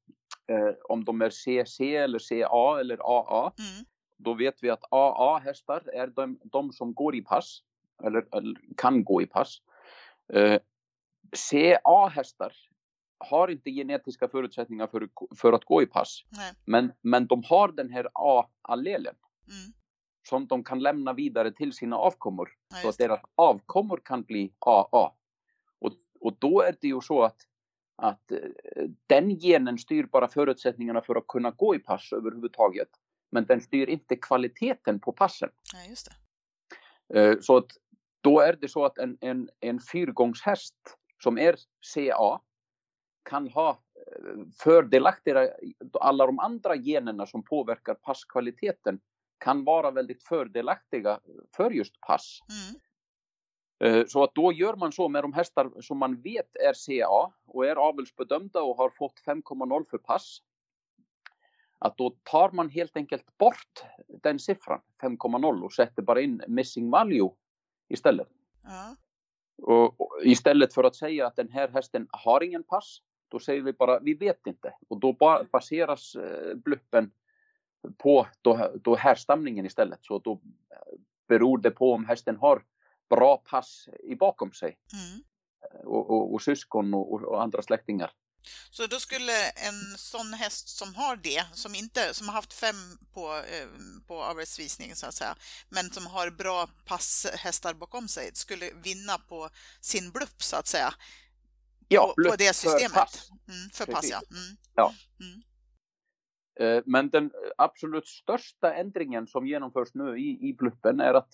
uh, 0.51 0.73
om 0.89 1.03
de 1.03 1.21
är 1.21 1.29
CC 1.29 1.95
eller 1.95 2.19
CA 2.19 2.79
eller 2.79 2.97
AA, 2.97 3.51
mm. 3.57 3.85
då 4.17 4.33
vet 4.33 4.63
vi 4.63 4.69
att 4.69 4.83
AA-hästar 4.91 5.89
är 5.93 6.07
de, 6.07 6.39
de 6.43 6.71
som 6.71 6.93
går 6.93 7.15
i 7.15 7.21
pass 7.21 7.61
eller, 8.03 8.35
eller 8.37 8.59
kan 8.77 9.03
gå 9.03 9.21
i 9.21 9.25
pass. 9.25 9.61
Eh, 10.33 10.59
CA-hästar 11.51 12.53
har 13.17 13.47
inte 13.47 13.71
genetiska 13.71 14.27
förutsättningar 14.27 14.87
för, 14.87 15.09
för 15.35 15.53
att 15.53 15.65
gå 15.65 15.81
i 15.81 15.85
pass. 15.85 16.23
Men, 16.65 16.91
men 17.01 17.27
de 17.27 17.43
har 17.43 17.67
den 17.71 17.89
här 17.89 18.07
A-allelen. 18.13 19.15
Mm. 19.47 19.73
Som 20.27 20.47
de 20.47 20.63
kan 20.63 20.79
lämna 20.79 21.13
vidare 21.13 21.51
till 21.51 21.73
sina 21.73 21.97
avkommor. 21.97 22.49
Ja, 22.69 22.77
så 22.77 22.89
att 22.89 22.97
deras 22.97 23.19
avkommor 23.35 24.01
kan 24.05 24.23
bli 24.23 24.53
AA. 24.59 25.11
Och, 25.79 25.93
och 26.19 26.35
då 26.39 26.61
är 26.61 26.75
det 26.81 26.87
ju 26.87 27.01
så 27.01 27.23
att, 27.23 27.37
att 27.95 28.31
eh, 28.31 28.37
den 29.07 29.39
genen 29.39 29.77
styr 29.77 30.03
bara 30.03 30.27
förutsättningarna 30.27 31.01
för 31.01 31.15
att 31.15 31.27
kunna 31.27 31.51
gå 31.51 31.75
i 31.75 31.79
pass 31.79 32.13
överhuvudtaget. 32.13 32.89
Men 33.31 33.45
den 33.45 33.61
styr 33.61 33.89
inte 33.89 34.15
kvaliteten 34.15 34.99
på 34.99 35.11
passen. 35.11 35.49
Ja, 35.73 35.89
just 35.89 36.07
det. 36.09 36.15
Eh, 37.13 37.39
så 37.41 37.57
att 37.57 37.71
då 38.25 38.39
är 38.39 38.53
det 38.53 38.67
så 38.67 38.85
att 38.85 38.97
en, 38.97 39.17
en, 39.21 39.49
en 39.59 39.79
fyrgångshäst 39.79 40.75
som 41.23 41.37
är 41.37 41.55
CA 41.93 42.41
kan 43.29 43.47
ha 43.47 43.69
eh, 43.69 44.45
fördelaktiga, 44.63 45.49
alla 45.93 46.25
de 46.25 46.39
andra 46.39 46.75
generna 46.75 47.25
som 47.25 47.43
påverkar 47.43 47.93
passkvaliteten 47.93 48.99
kan 49.37 49.63
vara 49.63 49.91
väldigt 49.91 50.23
fördelaktiga 50.23 51.19
för 51.55 51.71
just 51.71 52.01
pass. 52.01 52.39
Mm. 52.49 52.81
Eh, 53.99 54.05
så 54.07 54.23
att 54.23 54.35
då 54.35 54.53
gör 54.53 54.75
man 54.75 54.91
så 54.91 55.09
med 55.09 55.23
de 55.23 55.33
hästar 55.33 55.81
som 55.81 55.97
man 55.97 56.21
vet 56.21 56.55
är 56.55 56.73
CA 56.73 57.33
och 57.45 57.65
är 57.65 57.75
avelsbedömda 57.75 58.61
och 58.61 58.77
har 58.77 58.89
fått 58.89 59.21
5,0 59.25 59.85
för 59.89 59.97
pass. 59.97 60.37
Att 61.79 61.97
då 61.97 62.15
tar 62.23 62.51
man 62.51 62.69
helt 62.69 62.97
enkelt 62.97 63.37
bort 63.37 63.83
den 64.07 64.39
siffran, 64.39 64.81
5,0 65.01 65.61
och 65.61 65.73
sätter 65.73 66.01
bara 66.01 66.21
in 66.21 66.41
missing 66.47 66.89
value 66.89 67.31
istället. 67.87 68.27
Ja. 68.63 68.95
Och, 69.57 70.01
och, 70.01 70.19
istället 70.23 70.73
för 70.73 70.83
att 70.83 70.95
säga 70.95 71.27
att 71.27 71.35
den 71.35 71.49
här 71.49 71.67
hästen 71.67 72.07
har 72.11 72.43
ingen 72.43 72.63
pass, 72.63 73.01
då 73.27 73.39
säger 73.39 73.61
vi 73.61 73.73
bara 73.73 73.99
vi 73.99 74.13
vet 74.13 74.47
inte. 74.47 74.73
Och 74.87 74.99
då 74.99 75.13
baseras 75.51 76.15
eh, 76.15 76.55
bluppen 76.55 77.11
på 77.97 78.27
då, 78.41 78.71
då 78.83 78.95
härstamningen 78.95 79.65
istället. 79.65 79.99
Så 80.01 80.19
då 80.19 80.31
eh, 80.31 80.99
beror 81.27 81.57
det 81.57 81.71
på 81.71 81.93
om 81.93 82.05
hästen 82.05 82.37
har 82.37 82.63
bra 83.09 83.37
pass 83.37 83.89
i 84.03 84.15
bakom 84.15 84.51
sig. 84.51 84.77
Mm. 84.93 85.23
Och, 85.85 86.09
och, 86.09 86.33
och, 86.33 86.41
syskon 86.41 86.93
och, 86.93 87.43
andra 87.43 87.61
släktingar. 87.61 88.11
Så 88.71 88.87
då 88.87 88.99
skulle 88.99 89.49
en 89.49 89.97
sån 89.97 90.33
häst 90.33 90.69
som 90.69 90.95
har 90.95 91.15
det, 91.15 91.43
som 91.53 91.75
inte 91.75 92.13
som 92.13 92.27
har 92.27 92.35
haft 92.35 92.53
fem 92.53 92.75
på, 93.13 93.35
eh, 93.35 93.67
på 94.07 94.23
avelsvisning 94.23 94.95
så 94.95 95.05
att 95.07 95.13
säga, 95.13 95.35
men 95.69 95.91
som 95.91 96.07
har 96.07 96.29
bra 96.29 96.69
passhästar 96.85 97.73
bakom 97.73 98.07
sig, 98.07 98.31
skulle 98.33 98.69
vinna 98.83 99.17
på 99.17 99.49
sin 99.81 100.11
blupp 100.11 100.43
så 100.43 100.55
att 100.55 100.67
säga. 100.67 100.93
Ja, 101.87 102.13
på, 102.17 102.29
på 102.29 102.35
det 102.35 102.55
systemet. 102.55 102.91
För 102.91 102.99
pass. 102.99 103.29
Mm, 103.47 103.69
för 103.73 103.85
pass 103.85 104.09
ja. 104.09 104.21
Mm. 104.31 104.57
ja. 104.75 104.93
Mm. 105.19 105.41
Eh, 106.59 106.83
men 106.85 107.09
den 107.09 107.31
absolut 107.57 108.07
största 108.07 108.73
ändringen 108.73 109.27
som 109.27 109.47
genomförs 109.47 109.93
nu 109.93 110.19
i, 110.19 110.49
i 110.49 110.53
Bluppen 110.53 110.99
är 110.99 111.13
att, 111.13 111.29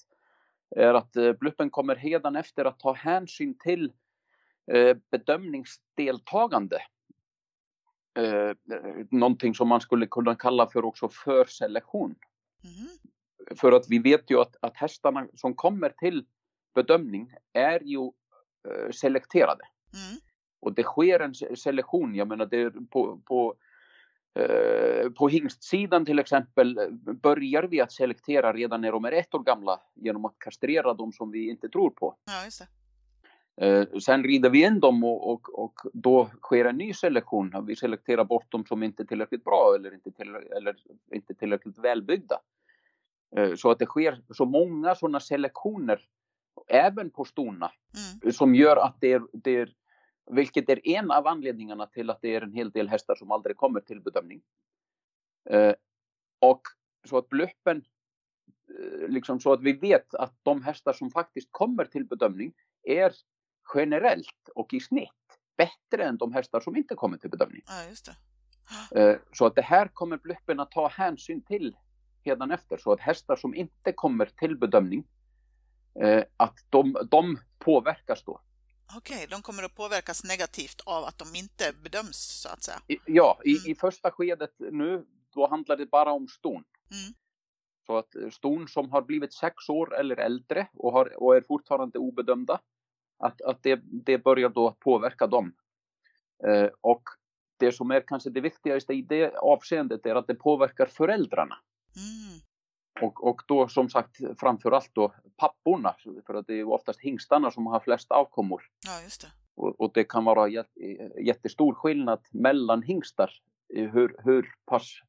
är 0.76 0.94
att 0.94 1.16
eh, 1.16 1.34
Bluppen 1.34 1.70
kommer 1.70 2.38
efter 2.38 2.66
att 2.66 2.80
ta 2.80 2.94
hänsyn 2.94 3.58
till 3.58 3.92
bedömningsdeltagande. 5.12 6.82
Eh, 8.18 8.56
någonting 9.12 9.56
som 9.56 9.68
man 9.68 9.82
skulle 9.82 10.08
kunna 10.08 10.36
kalla 10.36 10.68
för 10.68 10.86
också 10.86 11.10
förselektion. 11.10 12.16
Mm. 12.64 12.90
För 13.58 13.72
att 13.72 13.86
vi 13.90 14.00
vet 14.00 14.32
ju 14.32 14.42
att, 14.42 14.56
att 14.62 14.78
hästarna 14.78 15.28
som 15.36 15.56
kommer 15.56 15.90
till 15.90 16.26
bedömning 16.76 17.34
är 17.54 17.80
ju 17.84 18.12
eh, 18.68 18.92
selekterade. 18.92 19.64
Mm. 19.94 20.22
Och 20.60 20.74
det 20.74 20.84
sker 20.84 21.20
en 21.20 21.36
selektion, 21.56 22.16
jag 22.16 22.28
menar 22.28 22.46
det 22.46 22.72
på, 22.90 23.22
på 23.26 23.56
Eh, 24.40 25.10
på 25.10 25.28
hingstsidan 25.28 26.06
till 26.06 26.20
exempel 26.20 26.80
börjar 27.22 27.64
vi 27.64 27.82
att 27.82 27.92
selektera 27.92 28.54
redan 28.54 28.82
när 28.82 28.92
de 28.92 29.06
är 29.06 29.12
ett 29.12 29.34
år 29.34 29.44
gamla 29.44 29.80
genom 29.96 30.26
att 30.26 30.40
kastrera 30.40 30.94
dem 30.94 31.12
som 31.12 31.32
vi 31.32 31.50
inte 31.50 31.70
tror 31.70 31.90
på. 31.90 32.16
Ja. 32.26 32.46
Eh, 32.46 32.68
sen 34.02 34.24
rider 34.24 34.50
vi 34.50 34.66
in 34.66 34.80
dem 34.80 35.04
och, 35.04 35.34
och, 35.34 35.60
och, 35.60 35.74
då 35.94 36.30
sker 36.42 36.66
en 36.66 36.78
ny 36.78 36.94
selektion. 36.94 37.66
Vi 37.68 37.76
selekterar 37.76 38.24
bort 38.24 38.52
dem 38.52 38.66
som 38.66 38.84
inte 38.84 39.04
är 39.04 39.08
tillräckligt 39.08 39.44
bra 39.44 39.74
eller 39.76 39.94
inte, 39.94 40.12
till, 40.12 40.36
eller 40.36 40.76
inte 41.12 41.34
tillräckligt 41.34 41.78
välbyggda. 41.78 42.40
Eh, 43.36 43.56
så 43.56 43.72
att 43.72 43.80
det 43.80 43.86
sker 43.86 44.22
så 44.34 44.46
många 44.46 44.96
sådana 44.96 45.20
selektioner 45.20 46.02
även 46.68 47.10
på 47.10 47.26
stona 47.26 47.72
mm. 48.24 48.34
som 48.34 48.56
gör 48.56 48.78
att 48.78 48.98
det 49.00 49.14
är, 49.14 49.22
det 49.34 49.58
är 49.58 49.74
vilket 50.32 50.70
är 50.70 50.88
en 50.88 51.12
av 51.12 51.28
anledningarna 51.28 51.88
till 51.88 52.10
att 52.10 52.22
det 52.22 52.36
är 52.36 52.42
en 52.42 52.54
hel 52.54 52.72
del 52.72 52.90
hästar 52.90 53.16
som 53.16 53.32
aldrig 53.32 53.58
kommer 53.58 53.80
till 53.82 54.02
bedömning. 54.02 54.42
Eh, 55.50 55.74
och 56.40 56.62
så 57.10 57.18
att 57.18 57.30
blöppen, 57.30 57.86
eh, 58.80 59.08
liksom 59.08 59.40
så 59.40 59.54
att 59.54 59.62
vi 59.62 59.74
vet 59.74 60.16
att 60.16 60.34
de 60.44 60.64
hästar 60.64 60.94
som 60.94 61.12
faktiskt 61.12 61.48
kommer 61.52 61.86
till 61.86 62.06
bedömning 62.06 62.54
är 62.84 63.12
generellt 63.76 64.50
och 64.56 64.74
i 64.74 64.80
snitt 64.80 65.10
bättre 65.58 66.04
än 66.04 66.18
de 66.18 66.34
hästar 66.34 66.60
som 66.60 66.76
inte 66.76 66.96
kommer 66.96 67.18
till 67.18 67.30
bedömning. 67.30 67.62
Ja, 67.68 67.90
just 67.90 68.06
det. 68.06 68.16
Eh, 68.96 69.18
så 69.34 69.46
att 69.46 69.56
det 69.56 69.62
här 69.62 69.88
kommer 69.88 70.18
blöppen 70.18 70.60
att 70.60 70.72
ta 70.72 70.88
hänsyn 70.88 71.42
till 71.42 71.76
efter 72.26 72.78
så 72.78 72.92
att 72.92 73.00
hästar 73.00 73.36
som 73.36 73.56
inte 73.56 73.92
kommer 73.92 74.26
till 74.26 74.58
bedömning 74.58 75.08
eh, 76.02 76.24
att 76.38 76.56
de, 76.70 76.98
de 77.12 77.38
påverkas 77.60 78.24
då. 78.24 78.42
Okej, 78.98 79.16
okay, 79.16 79.28
de 79.28 79.42
kommer 79.42 79.64
att 79.64 79.76
påverkas 79.76 80.24
negativt 80.24 80.82
av 80.86 81.04
att 81.04 81.18
de 81.18 81.36
inte 81.36 81.74
bedöms 81.84 82.18
så 82.18 82.50
att 82.50 82.64
säga? 82.64 82.80
Ja, 83.06 83.42
i, 83.46 83.58
mm. 83.58 83.72
i 83.72 83.76
första 83.76 84.12
skedet 84.12 84.54
nu, 84.60 85.06
då 85.34 85.48
handlar 85.48 85.78
det 85.78 85.86
bara 85.86 86.12
om 86.12 86.28
ston. 86.28 86.64
Mm. 86.92 87.14
Så 87.86 87.98
att 87.98 88.16
eh, 88.16 88.30
ston 88.30 88.68
som 88.68 88.92
har 88.92 89.02
blivit 89.02 89.34
sex 89.34 89.70
år 89.70 90.00
eller 90.00 90.18
äldre 90.18 90.68
och, 90.74 90.92
har, 90.92 91.24
och 91.24 91.36
är 91.36 91.42
fortfarande 91.42 92.00
obedömda, 92.00 92.60
att, 93.22 93.42
att 93.42 93.64
det, 93.64 93.80
det 93.84 94.18
börjar 94.18 94.50
då 94.50 94.76
påverka 94.80 95.28
dem. 95.28 95.54
Eh, 96.48 96.70
och 96.82 97.04
det 97.58 97.72
som 97.72 97.92
är 97.92 98.04
kanske 98.08 98.30
det 98.30 98.42
viktigaste 98.42 98.94
i 98.94 99.02
det 99.02 99.38
avseendet 99.38 100.06
är 100.06 100.16
att 100.16 100.28
det 100.28 100.36
påverkar 100.36 100.86
föräldrarna. 100.86 101.58
Mm. 101.96 102.42
Och, 103.02 103.28
och 103.28 103.42
då 103.48 103.68
som 103.68 103.90
sagt 103.90 104.18
framförallt 104.40 104.90
då 104.94 105.14
papporna, 105.38 105.96
för 106.26 106.34
att 106.34 106.48
det 106.48 106.60
är 106.60 106.68
oftast 106.68 107.00
hingstarna 107.00 107.52
som 107.52 107.68
har 107.68 107.80
flest 107.80 108.12
avkommor. 108.12 108.64
Ja, 108.86 109.02
just 109.04 109.22
det. 109.22 109.28
Och, 109.56 109.82
och 109.82 109.92
det 109.94 110.04
kan 110.04 110.26
vara 110.26 110.66
jättestor 111.26 111.74
skillnad 111.74 112.20
mellan 112.32 112.84
hingstar, 112.84 113.32
hur, 113.70 114.16
hur 114.24 114.54
pass 114.66 115.02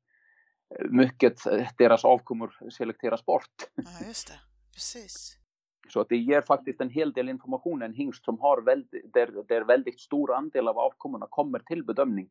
mycket 0.91 1.39
deras 1.79 2.05
avkommor 2.05 2.71
selekteras 2.71 3.25
bort. 3.25 3.55
Ja, 3.75 4.07
just 4.07 4.29
det. 4.29 4.41
Precis. 4.73 5.42
Så 5.89 6.01
att 6.01 6.09
det 6.09 6.17
ger 6.17 6.43
faktiskt 6.43 6.81
en 6.81 6.91
hel 6.91 7.13
del 7.13 7.29
information. 7.29 7.83
En 7.83 7.95
hingst 7.95 8.25
som 8.25 8.41
har 8.41 8.63
väldigt, 8.63 9.13
där, 9.13 9.45
där 9.49 9.65
väldigt 9.65 10.01
stor 10.01 10.35
andel 10.35 10.69
av 10.69 10.79
avkommorna 10.79 11.27
kommer 11.31 11.59
till 11.59 11.85
bedömning 11.85 12.31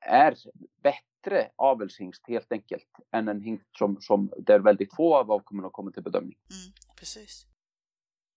är 0.00 0.36
bättre 0.82 1.50
avelshingst 1.56 2.28
helt 2.28 2.52
enkelt 2.52 2.86
än 3.12 3.28
en 3.28 3.40
hingst 3.40 3.76
som, 3.78 4.00
som 4.00 4.32
där 4.38 4.58
väldigt 4.58 4.94
få 4.94 5.16
av 5.16 5.32
avkommorna 5.32 5.70
kommer 5.70 5.90
till 5.90 6.02
bedömning. 6.02 6.38
Mm, 6.50 6.72
precis. 6.96 7.46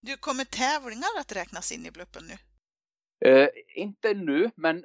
Du, 0.02 0.18
kommer 0.18 0.46
tävlingar 0.46 1.10
att 1.20 1.36
räknas 1.36 1.72
in 1.72 1.86
i 1.86 1.92
bluppen 1.92 2.24
nu? 2.28 2.38
Eh, 3.30 3.50
inte 3.76 4.14
nu, 4.14 4.52
men 4.56 4.78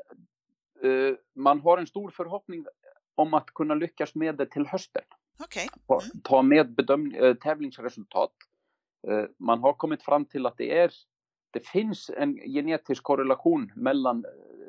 eh, 0.83 1.15
man 1.35 1.61
har 1.61 1.79
en 1.79 1.87
stor 1.87 2.11
förhoppning 2.11 2.67
om 3.15 3.35
att 3.35 3.47
kunna 3.47 3.75
lyckas 3.75 4.15
med 4.15 4.37
det 4.37 4.47
till 4.47 4.67
hösten. 4.67 5.03
Okay. 5.39 5.69
Mm. 5.89 6.21
Ta 6.23 6.43
med 6.43 6.67
bedöm- 6.67 7.15
äh, 7.15 7.35
tävlingsresultat. 7.35 8.33
Äh, 9.07 9.25
man 9.39 9.61
har 9.61 9.73
kommit 9.73 10.03
fram 10.03 10.25
till 10.25 10.47
att 10.47 10.57
det 10.57 10.79
är 10.79 10.93
det 11.51 11.67
finns 11.67 12.11
en 12.17 12.37
genetisk 12.37 13.03
korrelation 13.03 13.73
mellan 13.77 14.25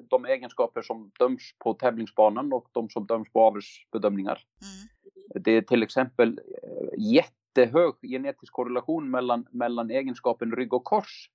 de 0.09 0.25
egenskaper 0.25 0.81
som 0.81 1.11
döms 1.19 1.55
på 1.57 1.73
tävlingsbanan 1.73 2.53
och 2.53 2.69
de 2.71 2.89
som 2.89 3.05
döms 3.05 3.31
på 3.31 3.41
avelsbedömningar. 3.41 4.43
Mm. 4.61 5.43
Det 5.43 5.51
är 5.51 5.61
till 5.61 5.83
exempel 5.83 6.39
eh, 6.63 6.89
jättehög 6.97 7.93
genetisk 8.01 8.53
korrelation 8.53 9.11
mellan, 9.11 9.47
mellan 9.51 9.91
egenskapen 9.91 10.51
rygg 10.51 10.73
och 10.73 10.83
kors 10.83 11.29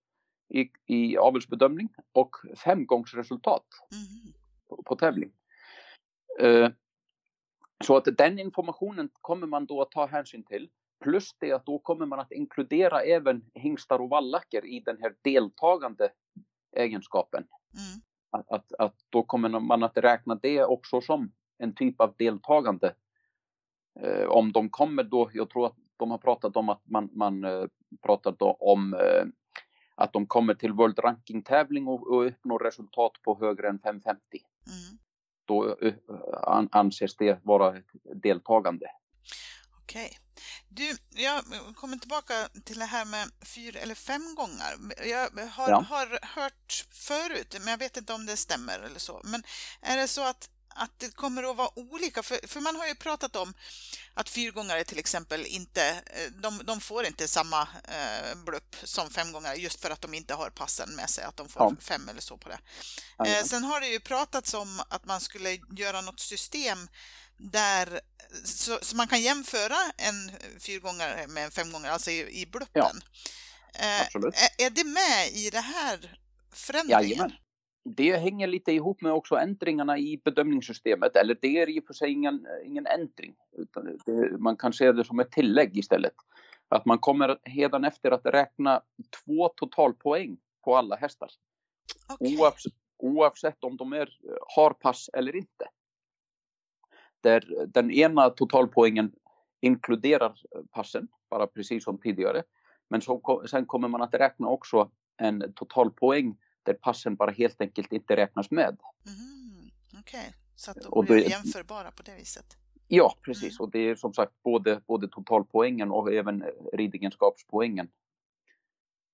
i, 0.48 0.70
i 0.86 1.16
avelsbedömning 1.16 1.88
och 2.12 2.36
femgångsresultat 2.64 3.66
mm. 3.92 4.34
på, 4.68 4.82
på 4.82 4.96
tävling. 4.96 5.32
Så 7.84 7.96
att 7.96 8.08
den 8.18 8.38
informationen 8.38 9.10
kommer 9.20 9.46
man 9.46 9.66
då 9.66 9.82
att 9.82 9.90
ta 9.90 10.06
hänsyn 10.06 10.42
till. 10.42 10.68
Plus 11.04 11.36
det 11.38 11.52
att 11.52 11.66
då 11.66 11.78
kommer 11.78 12.06
man 12.06 12.20
att 12.20 12.32
inkludera 12.32 13.02
även 13.02 13.44
hingstar 13.54 13.98
och 13.98 14.08
vallacker 14.08 14.66
i 14.66 14.80
den 14.80 14.98
här 15.02 15.14
deltagande 15.22 16.10
egenskapen. 16.76 17.46
Mm 17.74 18.00
att, 18.34 18.50
att, 18.50 18.72
att 18.78 18.94
då 19.10 19.22
kommer 19.22 19.48
man 19.60 19.82
att 19.82 19.96
räkna 19.96 20.34
det 20.34 20.64
också 20.64 21.00
som 21.00 21.32
en 21.58 21.74
typ 21.74 22.00
av 22.00 22.14
deltagande. 22.18 22.94
Eh, 24.00 24.26
om 24.26 24.52
de 24.52 24.70
kommer 24.70 25.02
då, 25.02 25.30
jag 25.34 25.50
tror 25.50 25.66
att 25.66 25.76
de 25.96 26.10
har 26.10 26.18
pratat 26.18 26.56
om 26.56 26.68
att 26.68 26.82
man, 26.84 27.10
man 27.12 27.44
eh, 27.44 27.64
pratat 28.02 28.36
om 28.40 28.94
eh, 28.94 29.24
att 29.94 30.12
de 30.12 30.26
kommer 30.26 30.54
till 30.54 30.72
World 30.72 30.98
Ranking 30.98 31.42
tävling 31.42 31.88
och, 31.88 32.12
och 32.12 32.26
uppnår 32.26 32.58
resultat 32.58 33.12
på 33.22 33.38
högre 33.40 33.68
än 33.68 33.78
550. 33.78 34.20
Mm. 34.66 34.98
Då 35.44 35.76
eh, 35.80 35.94
an, 36.42 36.68
anses 36.72 37.16
det 37.16 37.38
vara 37.42 37.74
deltagande. 38.14 38.86
Okej. 39.82 40.04
Okay. 40.04 40.23
Du, 40.76 40.96
jag 41.10 41.44
kommer 41.76 41.96
tillbaka 41.96 42.48
till 42.64 42.78
det 42.78 42.84
här 42.84 43.04
med 43.04 43.30
fyra 43.42 43.80
eller 43.80 43.94
fem 43.94 44.34
gånger. 44.34 44.78
Jag 45.08 45.30
har, 45.50 45.70
ja. 45.70 45.80
har 45.80 46.18
hört 46.22 46.84
förut, 46.92 47.56
men 47.58 47.68
jag 47.68 47.78
vet 47.78 47.96
inte 47.96 48.12
om 48.12 48.26
det 48.26 48.36
stämmer 48.36 48.78
eller 48.78 48.98
så. 48.98 49.20
Men 49.24 49.42
är 49.80 49.96
det 49.96 50.08
så 50.08 50.22
att, 50.22 50.48
att 50.68 50.98
det 50.98 51.16
kommer 51.16 51.50
att 51.50 51.56
vara 51.56 51.78
olika? 51.78 52.22
För, 52.22 52.48
för 52.48 52.60
man 52.60 52.76
har 52.76 52.86
ju 52.86 52.94
pratat 52.94 53.36
om 53.36 53.54
att 54.14 54.28
fyrgångare 54.28 54.84
till 54.84 54.98
exempel 54.98 55.46
inte, 55.46 56.02
eh, 56.06 56.30
de, 56.32 56.60
de 56.64 56.80
får 56.80 57.06
inte 57.06 57.28
samma 57.28 57.68
eh, 57.84 58.34
blupp 58.46 58.76
som 58.82 59.10
femgångare 59.10 59.56
just 59.56 59.80
för 59.80 59.90
att 59.90 60.00
de 60.00 60.14
inte 60.14 60.34
har 60.34 60.50
passen 60.50 60.90
med 60.96 61.10
sig, 61.10 61.24
att 61.24 61.36
de 61.36 61.48
får 61.48 61.62
ja. 61.62 61.76
fem 61.80 62.08
eller 62.08 62.20
så 62.20 62.36
på 62.36 62.48
det. 62.48 62.58
Eh, 63.26 63.44
sen 63.44 63.64
har 63.64 63.80
det 63.80 63.88
ju 63.88 64.00
pratats 64.00 64.54
om 64.54 64.82
att 64.88 65.04
man 65.04 65.20
skulle 65.20 65.58
göra 65.76 66.00
något 66.00 66.20
system 66.20 66.88
där 67.36 68.00
så, 68.44 68.78
så, 68.82 68.96
man 68.96 69.06
kan 69.06 69.22
jämföra 69.22 69.76
en 69.96 70.30
fyrgångare 70.60 71.26
med 71.28 71.44
en 71.44 71.50
femgångare, 71.50 71.92
alltså 71.92 72.10
i, 72.10 72.42
i 72.42 72.46
bluppen. 72.46 72.68
Ja, 72.72 72.90
eh, 73.74 74.00
är, 74.44 74.66
är, 74.66 74.70
det 74.70 74.84
med 74.84 75.28
i 75.32 75.50
det 75.50 75.60
här 75.60 76.18
förändringen? 76.52 77.02
Jajamän. 77.02 77.32
Det 77.84 78.16
hänger 78.16 78.46
lite 78.46 78.72
ihop 78.72 79.00
med 79.00 79.12
också 79.12 79.34
ändringarna 79.34 79.98
i 79.98 80.20
bedömningssystemet, 80.24 81.16
eller 81.16 81.38
det 81.40 81.58
är 81.58 81.68
i 81.68 81.80
och 81.80 81.84
för 81.86 81.94
sig 81.94 82.10
ingen, 82.12 82.46
ingen 82.66 82.86
ändring. 82.86 83.34
Utan 83.52 83.98
det, 84.06 84.38
man 84.38 84.56
kan 84.56 84.72
se 84.72 84.92
det 84.92 85.04
som 85.04 85.20
ett 85.20 85.30
tillägg 85.32 85.76
istället. 85.76 86.14
Att 86.68 86.84
man 86.84 86.98
kommer 86.98 87.38
hedan 87.44 87.84
efter 87.84 88.10
att 88.10 88.26
räkna 88.26 88.82
två 89.24 89.48
totalpoäng 89.48 90.36
på 90.64 90.76
alla 90.76 90.96
hästar. 90.96 91.28
Okay. 92.08 92.36
Oavsett, 92.36 92.72
oavsett 92.98 93.64
om 93.64 93.76
de 93.76 93.92
är, 93.92 94.08
har 94.56 94.70
pass 94.70 95.10
eller 95.12 95.36
inte 95.36 95.64
där 97.24 97.66
den 97.66 97.90
ena 97.90 98.30
totalpoängen 98.30 99.12
inkluderar 99.60 100.34
passen, 100.70 101.08
bara 101.30 101.46
precis 101.46 101.84
som 101.84 101.98
tidigare. 101.98 102.42
Men 102.88 103.00
så, 103.00 103.42
sen 103.50 103.66
kommer 103.66 103.88
man 103.88 104.02
att 104.02 104.14
räkna 104.14 104.48
också 104.48 104.90
en 105.16 105.52
totalpoäng 105.54 106.36
där 106.62 106.74
passen 106.74 107.16
bara 107.16 107.30
helt 107.30 107.60
enkelt 107.60 107.92
inte 107.92 108.16
räknas 108.16 108.50
med. 108.50 108.76
Mm, 109.06 109.70
Okej, 110.00 110.20
okay. 110.20 110.32
så 110.56 110.70
att 110.70 110.76
de 110.82 111.04
blir 111.04 111.30
jämförbara 111.30 111.90
på 111.90 112.02
det 112.02 112.16
viset? 112.16 112.56
Ja, 112.88 113.14
precis. 113.22 113.60
Mm. 113.60 113.64
Och 113.64 113.70
det 113.70 113.78
är 113.78 113.96
som 113.96 114.14
sagt 114.14 114.32
både, 114.42 114.80
både 114.86 115.08
totalpoängen 115.08 115.90
och 115.90 116.12
även 116.12 116.44
ridegenskapspoängen 116.72 117.88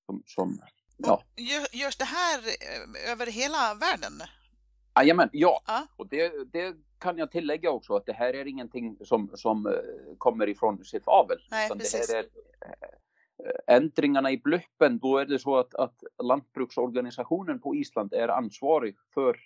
som, 0.07 0.23
som 0.27 0.61
Ja. 0.97 1.23
Görs 1.73 1.97
det 1.97 2.05
här 2.05 2.39
eh, 2.39 3.13
över 3.13 3.27
hela 3.27 3.75
världen? 3.75 4.13
Jajamän, 4.97 5.29
ja. 5.33 5.63
ja. 5.67 5.87
Och 5.97 6.09
det, 6.09 6.53
det, 6.53 6.77
kan 6.99 7.19
jag 7.19 7.31
tillägga 7.31 7.71
också 7.71 7.95
att 7.95 8.07
det 8.07 8.13
här 8.13 8.35
är 8.35 8.47
ingenting 8.47 8.97
som, 9.05 9.31
som 9.35 9.67
eh, 9.67 9.73
kommer 10.19 10.49
ifrån 10.49 10.85
sitt 10.85 11.09
avel. 11.09 11.39
Nej, 11.51 11.71
precis. 11.71 12.09
Det 12.09 12.19
är, 12.19 12.25
eh, 12.25 13.77
ändringarna 13.77 14.31
i 14.31 14.39
bluppen, 14.39 14.99
då 14.99 15.19
är 15.19 15.27
det 15.27 15.39
så 15.39 15.59
att, 15.59 15.75
att 15.75 16.03
lantbruksorganisationen 16.23 17.61
på 17.61 17.75
Island 17.75 18.13
är 18.13 18.29
ansvarig 18.29 18.97
för 19.15 19.37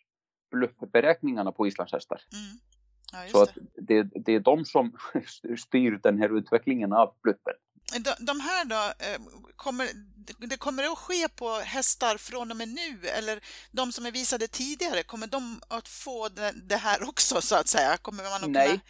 bluppberäkningarna 0.50 1.52
på 1.52 1.66
islandshästar. 1.66 2.20
Mm. 2.32 2.58
Ja, 3.12 3.28
så 3.32 3.42
att 3.42 3.58
det, 3.74 4.02
det 4.02 4.32
är 4.32 4.40
de 4.40 4.64
som 4.64 4.96
styr 5.58 6.00
den 6.02 6.18
här 6.18 6.38
utvecklingen 6.38 6.92
av 6.92 7.14
bluppen. 7.22 7.54
De, 7.92 8.24
de 8.26 8.40
här 8.40 8.64
då, 8.64 9.04
eh, 9.06 9.20
kommer, 9.56 9.88
det 10.46 10.56
kommer 10.56 10.84
att 10.84 10.98
ske 10.98 11.28
på 11.28 11.50
hästar 11.50 12.16
från 12.16 12.50
och 12.50 12.56
med 12.56 12.68
nu 12.68 13.08
eller 13.08 13.40
de 13.72 13.92
som 13.92 14.06
är 14.06 14.10
visade 14.10 14.48
tidigare, 14.48 15.02
kommer 15.02 15.26
de 15.26 15.60
att 15.68 15.88
få 15.88 16.28
det, 16.28 16.52
det 16.68 16.76
här 16.76 17.08
också 17.08 17.40
så 17.40 17.56
att 17.56 17.68
säga? 17.68 17.96
Kommer 17.96 18.22
man 18.22 18.44
att 18.44 18.50
Nej, 18.50 18.68
kunna... 18.68 18.80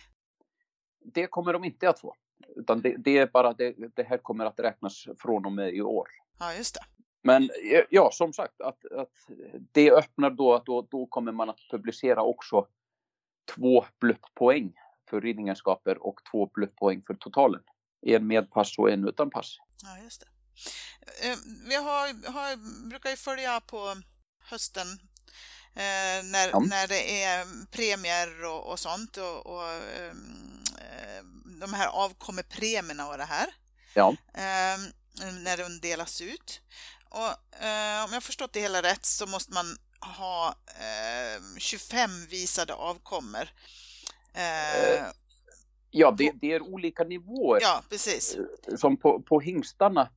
det 1.14 1.26
kommer 1.26 1.52
de 1.52 1.64
inte 1.64 1.88
att 1.88 2.00
få. 2.00 2.16
Utan 2.56 2.80
det, 2.80 2.96
det 2.98 3.18
är 3.18 3.26
bara 3.26 3.52
det, 3.52 3.74
det, 3.96 4.02
här 4.02 4.18
kommer 4.18 4.44
att 4.44 4.60
räknas 4.60 5.06
från 5.18 5.46
och 5.46 5.52
med 5.52 5.74
i 5.74 5.80
år. 5.82 6.08
Ja, 6.38 6.54
just 6.54 6.74
det. 6.74 6.80
Men 7.22 7.50
ja, 7.90 8.10
som 8.12 8.32
sagt, 8.32 8.60
att, 8.60 8.84
att 8.84 9.12
det 9.72 9.90
öppnar 9.90 10.30
då 10.30 10.54
att 10.54 10.66
då, 10.66 10.86
då 10.90 11.06
kommer 11.06 11.32
man 11.32 11.50
att 11.50 11.60
publicera 11.70 12.22
också 12.22 12.66
två 13.56 13.84
blupppoäng 14.00 14.72
för 15.10 15.20
ridningenskaper 15.20 16.06
och 16.06 16.20
två 16.30 16.50
blupppoäng 16.54 17.02
för 17.06 17.14
totalen 17.14 17.62
en 18.06 18.26
med 18.26 18.50
pass 18.50 18.78
och 18.78 18.90
en 18.90 19.08
utan 19.08 19.30
pass. 19.30 19.56
Ja, 19.82 19.98
just 19.98 20.20
det. 20.20 20.26
Eh, 21.28 21.36
vi 21.68 21.74
har, 21.74 22.32
har, 22.32 22.56
brukar 22.88 23.10
ju 23.10 23.16
följa 23.16 23.60
på 23.60 23.96
hösten 24.44 24.88
eh, 25.74 26.24
när, 26.24 26.48
ja. 26.48 26.58
när 26.58 26.88
det 26.88 27.22
är 27.22 27.66
premier 27.70 28.44
och, 28.44 28.72
och 28.72 28.78
sånt 28.78 29.16
och, 29.16 29.46
och 29.46 29.72
eh, 29.72 30.14
de 31.60 31.74
här 31.74 31.88
avkommer 31.88 32.42
premierna 32.42 33.08
och 33.08 33.18
det 33.18 33.24
här. 33.24 33.46
Ja. 33.94 34.16
Eh, 34.34 34.78
när 35.32 35.56
de 35.56 35.80
delas 35.80 36.20
ut. 36.20 36.60
Och 37.08 37.62
eh, 37.64 38.04
om 38.04 38.12
jag 38.12 38.22
förstått 38.22 38.52
det 38.52 38.60
hela 38.60 38.82
rätt 38.82 39.06
så 39.06 39.26
måste 39.26 39.52
man 39.52 39.78
ha 40.00 40.56
25 41.58 42.10
eh, 42.10 42.28
visade 42.28 42.74
avkommor. 42.74 43.48
Ja, 45.96 46.10
det, 46.10 46.32
det, 46.40 46.52
är 46.52 46.62
olika 46.62 47.04
nivåer. 47.04 47.60
Ja, 47.62 47.82
precis. 47.90 48.36
Eh, 48.36 48.76
som 48.76 48.96
på, 48.96 49.22
på 49.22 49.40
hingstarna, 49.40 50.10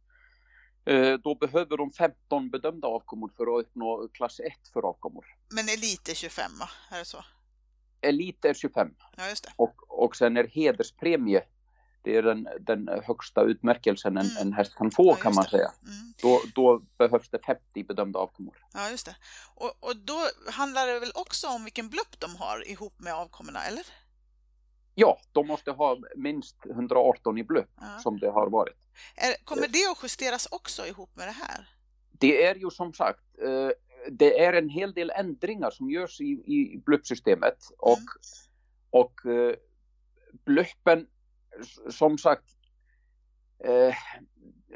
eh, 0.85 1.13
då 1.13 1.35
behöver 1.35 1.77
de 1.77 1.91
15 1.91 2.49
bedömda 2.49 2.87
avkommor 2.87 3.31
för 3.37 3.43
att 3.43 3.65
uppnå 3.65 4.07
klass 4.13 4.39
1 4.39 4.53
för 4.73 4.85
avkommor. 4.85 5.25
Men 5.49 5.69
elit 5.69 6.09
är 6.09 6.13
25, 6.13 6.51
va? 6.59 6.69
Är 6.91 6.99
det 6.99 7.05
så? 7.05 7.25
Elit 8.01 8.45
är 8.45 8.53
25. 8.53 8.93
Ja, 9.17 9.29
just 9.29 9.43
det. 9.43 9.51
Och, 9.55 10.05
och 10.05 10.15
sen 10.15 10.37
är 10.37 10.47
hederspremie, 10.47 11.43
det 12.03 12.15
är 12.15 12.23
den, 12.23 12.47
den 12.59 12.89
högsta 13.03 13.41
utmärkelsen 13.41 14.17
en, 14.17 14.25
mm. 14.25 14.37
en 14.41 14.53
häst 14.53 14.75
kan 14.75 14.91
få 14.91 15.07
ja, 15.07 15.15
kan 15.15 15.35
man 15.35 15.43
det. 15.43 15.49
säga. 15.49 15.71
Mm. 15.83 16.13
Då, 16.21 16.41
då 16.55 16.81
behövs 16.97 17.29
det 17.29 17.39
50 17.45 17.83
bedömda 17.83 18.19
avkommor. 18.19 18.65
Ja, 18.73 18.89
just 18.89 19.05
det. 19.05 19.15
Och, 19.55 19.77
och 19.79 19.95
då 19.97 20.19
handlar 20.51 20.87
det 20.87 20.99
väl 20.99 21.11
också 21.15 21.47
om 21.47 21.63
vilken 21.63 21.89
blupp 21.89 22.19
de 22.19 22.35
har 22.35 22.67
ihop 22.67 22.99
med 22.99 23.13
avkommorna, 23.13 23.63
eller? 23.63 23.83
Ja, 24.99 25.19
de 25.31 25.47
måste 25.47 25.71
ha 25.71 25.97
minst 26.15 26.65
118 26.65 27.37
i 27.37 27.43
blupp 27.43 27.69
ja. 27.75 27.99
som 27.99 28.19
det 28.19 28.29
har 28.29 28.49
varit. 28.49 28.75
Är, 29.15 29.45
kommer 29.45 29.67
det 29.67 29.91
att 29.91 30.03
justeras 30.03 30.47
också 30.51 30.85
ihop 30.85 31.15
med 31.15 31.27
det 31.27 31.31
här? 31.31 31.69
Det 32.11 32.45
är 32.45 32.55
ju 32.55 32.69
som 32.69 32.93
sagt, 32.93 33.23
eh, 33.41 33.69
det 34.11 34.43
är 34.43 34.53
en 34.53 34.69
hel 34.69 34.93
del 34.93 35.09
ändringar 35.09 35.69
som 35.69 35.89
görs 35.89 36.21
i, 36.21 36.23
i 36.25 36.81
bluppsystemet 36.85 37.57
och, 37.77 37.97
mm. 37.97 38.07
och 38.89 39.25
eh, 39.25 39.55
bluppen 40.45 41.07
som 41.89 42.17
sagt 42.17 42.49
eh, 43.63 43.95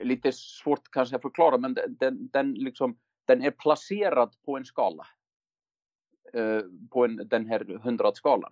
lite 0.02 0.32
svårt 0.32 0.92
kanske 0.92 1.16
att 1.16 1.22
förklara 1.22 1.58
men 1.58 1.74
den, 1.74 2.30
den, 2.32 2.54
liksom, 2.54 2.98
den 3.26 3.42
är 3.42 3.52
placerad 3.52 4.36
på 4.46 4.58
en 4.58 4.66
skala. 4.66 5.08
på 6.92 7.06
en, 7.06 7.28
den 7.28 7.46
här 7.46 7.80
hundradskalan. 7.84 8.52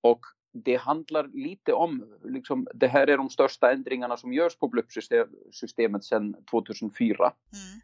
Och 0.00 0.20
det 0.64 0.76
handlar 0.76 1.28
lite 1.28 1.72
om, 1.72 2.04
liksom, 2.24 2.66
det 2.74 2.86
här 2.86 3.06
är 3.06 3.16
de 3.16 3.30
största 3.30 3.72
ändringarna 3.72 4.16
som 4.16 4.32
görs 4.32 4.56
på 4.56 4.68
bluppsystemet 4.68 6.04
sedan 6.04 6.36
2004. 6.50 7.32
Mm. 7.52 7.80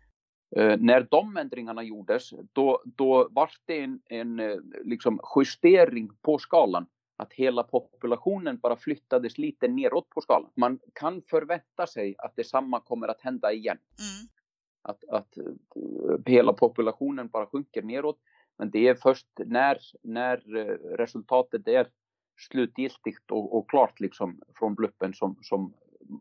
Uh, 0.56 0.76
när 0.80 1.06
de 1.10 1.36
ändringarna 1.36 1.82
gjordes, 1.82 2.30
då, 2.52 2.82
då 2.84 3.28
var 3.30 3.50
det 3.64 3.80
en, 3.80 4.00
en 4.04 4.40
eh, 4.40 4.56
liksom, 4.84 5.20
justering 5.36 6.10
på 6.22 6.38
skalan. 6.38 6.86
Att 7.16 7.32
hela 7.32 7.62
populationen 7.62 8.58
bara 8.58 8.76
flyttades 8.76 9.38
lite 9.38 9.68
neråt 9.68 10.10
på 10.10 10.20
skalan. 10.20 10.50
Man 10.54 10.78
kan 10.92 11.22
förvänta 11.22 11.86
sig 11.86 12.14
att 12.18 12.36
detsamma 12.36 12.80
kommer 12.80 13.08
att 13.08 13.20
hända 13.20 13.52
igen. 13.52 13.78
Mm. 13.98 14.28
Att, 14.82 15.04
att 15.08 15.38
uh, 15.38 16.18
hela 16.26 16.52
populationen 16.52 17.28
bara 17.28 17.46
sjunker 17.46 17.82
neråt. 17.82 18.18
Men 18.58 18.70
det 18.70 18.88
är 18.88 18.94
först 18.94 19.26
när, 19.36 19.78
när 20.02 20.36
resultatet 20.96 21.68
är 21.68 21.88
slutgiltigt 22.42 23.30
och, 23.30 23.56
och, 23.58 23.70
klart 23.70 24.00
liksom 24.00 24.40
från 24.58 24.74
bluppen 24.74 25.14
som, 25.14 25.36
som 25.42 25.74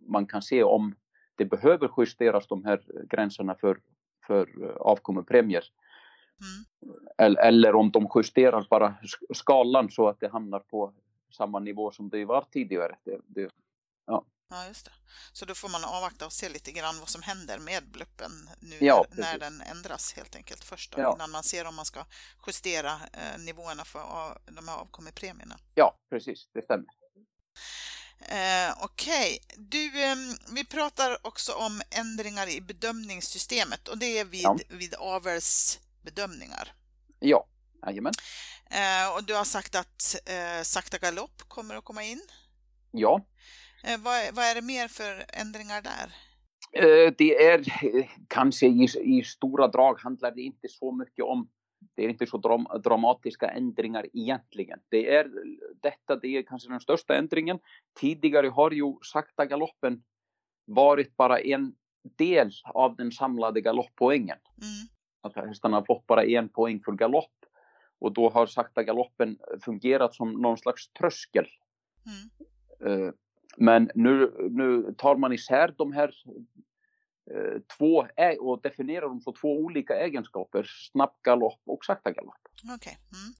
man 0.07 0.25
kan 0.25 0.41
se 0.41 0.63
om 0.63 0.95
det 1.35 1.45
behöver 1.45 1.91
justeras 1.97 2.47
de 2.47 2.65
här 2.65 2.81
gränserna 3.09 3.55
för, 3.55 3.79
för 4.27 4.63
eh, 4.63 4.75
avkommepremier. 4.75 5.63
Mm. 6.41 6.65
Eller, 7.17 7.41
eller 7.41 7.75
om 7.75 7.91
de 7.91 8.09
justerar 8.15 8.67
bara 8.69 8.95
skalan 9.33 9.89
så 9.89 10.07
att 10.07 10.19
det 10.19 10.27
hamnar 10.27 10.59
på 10.59 10.93
samma 11.31 11.59
nivå 11.59 11.91
som 11.91 12.09
det 12.09 12.25
var 12.25 12.45
tidigare. 12.51 12.95
Det, 13.03 13.19
det, 13.27 13.49
ja. 14.05 14.25
Ja, 14.51 14.67
just 14.67 14.85
det. 14.85 14.91
Så 15.33 15.45
då 15.45 15.55
får 15.55 15.69
man 15.69 15.83
avvakta 15.83 16.25
och 16.25 16.33
se 16.33 16.49
lite 16.49 16.71
grann 16.71 16.99
vad 16.99 17.09
som 17.09 17.21
händer 17.21 17.59
med 17.59 17.91
bluppen 17.91 18.49
nu 18.59 18.77
ja, 18.79 19.05
när, 19.11 19.17
när, 19.17 19.39
den 19.39 19.61
ändras 19.61 20.13
helt 20.13 20.35
enkelt 20.35 20.63
först 20.63 20.91
då, 20.91 21.01
ja. 21.01 21.13
innan 21.15 21.31
man 21.31 21.43
ser 21.43 21.65
om 21.65 21.75
man 21.75 21.85
ska 21.85 22.05
justera 22.47 22.91
eh, 23.13 23.39
nivåerna 23.39 23.85
för 23.85 23.99
av, 23.99 24.37
de 24.45 24.67
här 24.67 24.77
avkommepremierna. 24.77 25.59
Ja, 25.75 25.97
precis, 26.09 26.47
det 26.53 26.61
stämmer. 26.61 26.85
Eh, 28.19 28.83
Okej, 28.83 29.39
okay. 29.43 29.55
du, 29.57 30.03
eh, 30.03 30.15
vi 30.53 30.65
pratar 30.65 31.27
också 31.27 31.53
om 31.53 31.81
ändringar 31.89 32.49
i 32.49 32.61
bedömningssystemet 32.61 33.87
och 33.87 33.97
det 33.97 34.19
är 34.19 34.25
vid, 34.25 34.43
ja. 34.43 34.57
vid 34.69 34.95
avelsbedömningar. 34.95 36.73
Ja, 37.19 37.47
jajamän. 37.85 38.13
Eh, 38.69 39.15
och 39.15 39.23
du 39.23 39.35
har 39.35 39.45
sagt 39.45 39.75
att 39.75 40.15
eh, 40.25 40.63
sakta 40.63 40.97
galopp 40.97 41.41
kommer 41.47 41.75
att 41.75 41.83
komma 41.83 42.03
in. 42.03 42.21
Ja. 42.91 43.25
Eh, 43.83 43.99
vad, 43.99 44.35
vad 44.35 44.45
är 44.45 44.55
det 44.55 44.61
mer 44.61 44.87
för 44.87 45.25
ändringar 45.33 45.81
där? 45.81 46.07
Eh, 46.73 47.13
det 47.17 47.45
är 47.45 47.59
eh, 47.59 48.05
kanske 48.27 48.67
i, 48.67 48.87
i, 49.01 49.23
stora 49.23 49.67
drag 49.67 49.99
handlar 49.99 50.31
det 50.31 50.41
inte 50.41 50.67
så 50.69 50.91
mycket 50.91 51.25
om 51.25 51.49
det 51.95 52.05
är 52.05 52.09
inte 52.09 52.25
så 52.25 52.37
dram, 52.37 52.67
dramatiska 52.83 53.47
ändringar 53.47 54.05
egentligen. 54.13 54.79
Det 54.89 55.15
är 55.15 55.31
detta, 55.81 56.15
det 56.15 56.27
är 56.27 56.43
kanske 56.43 56.69
den 56.69 56.79
största 56.79 57.15
ändringen. 57.15 57.59
Tidigare 57.99 58.47
har 58.47 58.71
ju 58.71 58.93
sakta 59.01 59.45
galoppen 59.45 60.03
varit 60.65 61.17
bara 61.17 61.39
en 61.39 61.75
del 62.17 62.51
av 62.63 62.95
den 62.95 63.11
samlade 63.11 63.61
galopppoängen. 63.61 64.37
Mm. 64.61 64.87
Att 65.21 65.35
hästarna 65.35 65.77
har 65.77 65.85
fått 65.85 66.07
bara 66.07 66.25
en 66.25 66.49
poäng 66.49 66.81
för 66.85 66.91
galopp 66.91 67.45
och 67.99 68.13
då 68.13 68.29
har 68.29 68.45
sakta 68.45 68.83
galoppen 68.83 69.37
fungerat 69.65 70.15
som 70.15 70.31
någon 70.31 70.57
slags 70.57 70.93
tröskel. 70.93 71.47
Mm. 72.05 73.13
Men 73.57 73.91
nu, 73.95 74.33
nu 74.51 74.93
tar 74.97 75.15
man 75.15 75.33
isär 75.33 75.73
de 75.77 75.91
här 75.91 76.15
eh, 77.31 77.61
två 77.77 78.07
och 78.39 78.61
definierar 78.61 79.07
dem 79.07 79.21
som 79.21 79.33
två 79.33 79.57
olika 79.57 79.95
egenskaper, 79.95 80.67
snabb 80.91 81.13
galopp 81.21 81.61
och 81.65 81.85
sakta 81.85 82.11
galopp. 82.11 82.47
Okay. 82.75 82.93
Mm. 83.13 83.33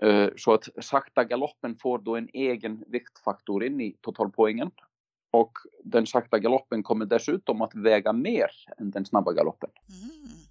Eh, 0.00 0.30
så 0.36 0.54
att 0.54 0.68
sakta 0.80 1.24
galoppen 1.24 1.76
får 1.76 1.98
då 1.98 2.16
en 2.16 2.28
egen 2.32 2.84
viktfaktor 2.86 3.64
in 3.64 3.80
i 3.80 3.96
totalpoängen 4.00 4.70
och 5.30 5.52
den 5.84 6.06
sakta 6.06 6.38
galoppen 6.38 6.82
kommer 6.82 7.06
dessutom 7.06 7.62
att 7.62 7.74
väga 7.74 8.12
mer 8.12 8.50
än 8.78 8.90
den 8.90 9.04
snabba 9.04 9.32
galoppen. 9.32 9.70
Mm. 9.88 10.42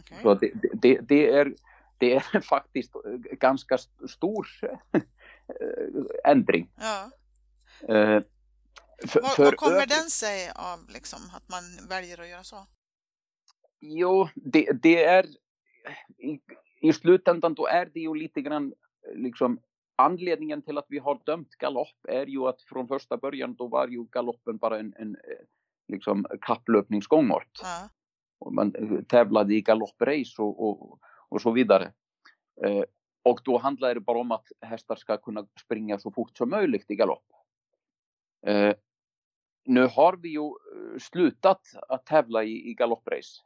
Okay. 0.00 0.22
Så 0.22 0.34
det, 0.34 0.52
det, 0.72 1.00
det, 1.08 1.30
är, 1.30 1.54
det 1.98 2.14
är 2.14 2.40
faktiskt 2.48 2.92
ganska 3.40 3.78
stor 4.08 4.48
ändring. 6.24 6.70
Ja. 6.80 7.10
Eh, 7.88 8.22
för, 9.08 9.22
vad, 9.22 9.30
för 9.30 9.44
vad 9.44 9.56
kommer 9.56 9.86
den 9.86 10.10
sig 10.10 10.50
av, 10.54 10.78
liksom, 10.88 11.18
att 11.36 11.48
man 11.48 11.88
väljer 11.88 12.20
att 12.20 12.28
göra 12.28 12.44
så? 12.44 12.66
Jo, 13.80 14.28
det, 14.34 14.72
det 14.82 15.04
är 15.04 15.26
i, 16.18 16.40
i, 16.80 16.92
slutändan 16.92 17.54
då 17.54 17.66
är 17.66 17.90
det 17.94 18.00
ju 18.00 18.14
lite 18.14 18.40
grann 18.40 18.74
liksom 19.14 19.60
anledningen 19.96 20.62
till 20.62 20.78
att 20.78 20.86
vi 20.88 20.98
har 20.98 21.20
dömt 21.26 21.50
galopp 21.50 22.06
är 22.08 22.26
ju 22.26 22.48
att 22.48 22.62
från 22.62 22.88
första 22.88 23.16
början 23.16 23.54
då 23.54 23.68
var 23.68 23.88
ju 23.88 24.04
galoppen 24.04 24.56
bara 24.56 24.78
en, 24.78 24.94
en 24.98 25.16
liksom 25.88 26.26
kapplöpningsgångart. 26.40 27.60
Ja. 27.62 27.88
och 28.38 28.52
man 28.52 28.72
tävlade 29.08 29.54
i 29.54 29.60
galopprace 29.60 30.42
och, 30.42 30.68
och, 30.68 30.98
och 31.28 31.42
så 31.42 31.50
vidare. 31.50 31.92
Eh, 32.64 32.82
och 33.22 33.40
då 33.44 33.58
handlar 33.58 33.94
det 33.94 34.00
bara 34.00 34.18
om 34.18 34.32
att 34.32 34.46
hästar 34.60 34.96
ska 34.96 35.16
kunna 35.16 35.46
springa 35.64 35.98
så 35.98 36.10
fort 36.10 36.36
som 36.36 36.50
möjligt 36.50 36.90
i 36.90 36.96
galopp. 36.96 37.24
Eh, 38.46 38.74
nu 39.64 39.86
har 39.86 40.16
vi 40.16 40.28
ju 40.28 40.46
eh, 40.46 40.98
slutat 40.98 41.60
att 41.88 42.06
tävla 42.06 42.44
i, 42.44 42.70
i 42.70 42.74
galopprace 42.74 43.42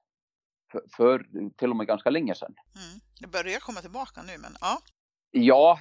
för, 0.72 0.82
för, 0.96 1.26
till 1.56 1.70
och 1.70 1.76
med 1.76 1.86
ganska 1.86 2.10
länge 2.10 2.34
sedan. 2.34 2.54
Mm. 2.74 3.00
Det 3.20 3.26
börjar 3.26 3.60
komma 3.60 3.80
tillbaka 3.80 4.22
nu 4.22 4.38
men 4.38 4.52
ja. 4.60 4.78
Ja, 5.30 5.78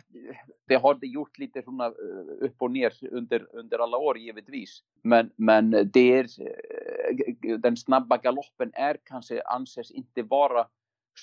det 0.67 0.75
har 0.75 0.93
det 0.93 1.07
gjort 1.07 1.37
lite 1.37 1.61
sådana 1.61 1.85
eh, 1.85 2.45
upp 2.45 2.61
och 2.61 2.71
ner 2.71 2.93
under, 3.11 3.55
under 3.55 3.79
alla 3.79 3.97
år 3.97 4.17
givetvis. 4.17 4.83
Men, 5.01 5.31
men 5.35 5.71
det 5.93 6.13
är, 6.13 6.27
eh, 6.41 7.57
den 7.59 7.77
snabba 7.77 8.17
galoppen 8.17 8.71
är 8.73 8.97
kanske 9.03 9.41
anses 9.41 9.91
inte 9.91 10.23
vara 10.23 10.67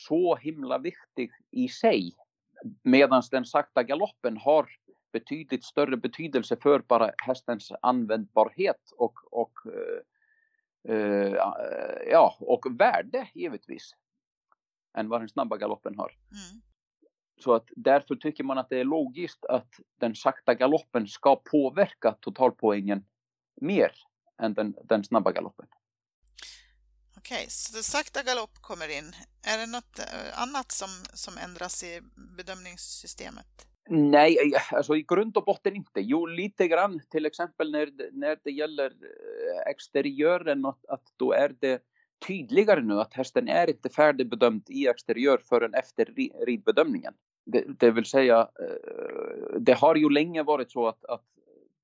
så 0.09 0.37
himla 0.37 0.79
viktig 0.79 1.31
i 1.51 1.69
sig. 1.69 2.17
Medan 2.83 3.23
den 3.31 3.45
sakta 3.45 3.83
galoppen 3.83 4.37
har 4.37 4.69
betydligt 5.13 5.65
större 5.65 5.97
betydelse 5.97 6.57
för 6.63 6.79
bara 6.79 7.11
hästens 7.19 7.73
användbarhet 7.83 8.93
och, 8.97 9.15
och, 9.33 9.53
uh, 10.89 11.35
ja, 12.11 12.37
och 12.41 12.81
värde 12.81 13.29
givetvis 13.35 13.95
än 14.99 15.09
vad 15.09 15.21
den 15.21 15.29
snabba 15.29 15.57
galoppen 15.57 15.99
har. 15.99 16.17
Mm. 16.31 16.63
Så 17.41 17.55
att 17.55 17.69
därför 17.77 18.17
tycker 18.17 18.45
man 18.45 18.59
att 18.59 18.69
det 18.69 18.81
är 18.81 18.85
logiskt 18.85 19.45
att 19.45 19.81
den 20.01 20.15
sakta 20.15 20.55
galoppen 20.55 21.09
ska 21.09 21.37
påverka 21.37 22.13
totalpoängen 22.21 23.05
mer 23.61 23.93
än 24.43 24.55
den, 24.55 24.75
den 24.85 25.05
snabba 25.05 25.33
galoppen. 25.33 25.67
Okej, 27.17 27.37
okay, 27.37 27.47
så 27.49 27.83
sakta 27.83 28.23
galopp 28.23 28.59
kommer 28.61 28.89
in. 28.89 29.15
Är 29.43 29.59
det 29.59 29.67
något 29.67 29.99
eh, 29.99 30.43
annat 30.43 30.73
som, 30.73 30.89
som 31.15 31.39
ändras 31.39 31.85
i 31.85 32.01
bedömningssystemet? 32.37 33.72
Nej, 33.89 34.39
eh, 34.55 34.75
alltså 34.75 34.97
i 34.97 35.03
grund 35.03 35.37
och 35.37 35.45
botten 35.45 35.77
inte. 35.77 36.01
Jo, 36.01 36.27
lite 36.27 36.69
grann 36.69 37.01
till 37.11 37.27
exempel 37.27 37.73
när, 37.73 37.91
när 38.13 38.39
det 38.45 38.51
gäller 38.51 38.87
eh, 38.87 39.71
exteriören 39.71 40.67
att, 40.67 40.87
att 40.89 41.03
då 41.17 41.33
är 41.33 41.55
det 41.61 41.83
tydligare 42.27 42.81
nu 42.81 43.01
att 43.01 43.15
hästen 43.15 43.49
är 43.49 43.71
inte 43.71 43.89
färdigbedömd 43.89 44.63
i 44.69 44.89
exteriör 44.89 45.41
förrän 45.49 45.75
efter 45.75 46.05
ridbedömningen. 46.47 47.15
Det, 47.45 47.65
det 47.79 47.91
vill 47.91 48.05
säga, 48.05 48.49
eh, 48.61 49.61
det 49.61 49.73
har 49.73 49.95
ju 49.95 50.11
länge 50.11 50.43
varit 50.43 50.71
så 50.71 50.89
att, 50.89 51.05
att 51.05 51.25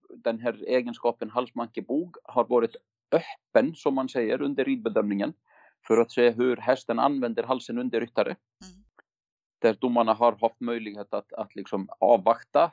den 0.09 0.41
här 0.41 0.65
egenskapen 0.67 1.31
halsmankebog 1.31 2.17
har 2.25 2.45
varit 2.45 2.77
öppen, 3.13 3.75
som 3.75 3.95
man 3.95 4.09
säger, 4.09 4.43
under 4.43 4.65
ridbedömningen 4.65 5.33
för 5.87 5.99
att 5.99 6.13
se 6.13 6.31
hur 6.31 6.57
hästen 6.57 6.99
använder 6.99 7.43
halsen 7.43 7.79
under 7.79 8.01
ryttare. 8.01 8.31
Mm. 8.31 8.78
Där 9.59 9.75
domarna 9.81 10.15
har 10.15 10.33
haft 10.41 10.61
möjlighet 10.61 11.15
att, 11.15 11.33
att 11.33 11.55
liksom 11.55 11.89
avvakta 12.01 12.73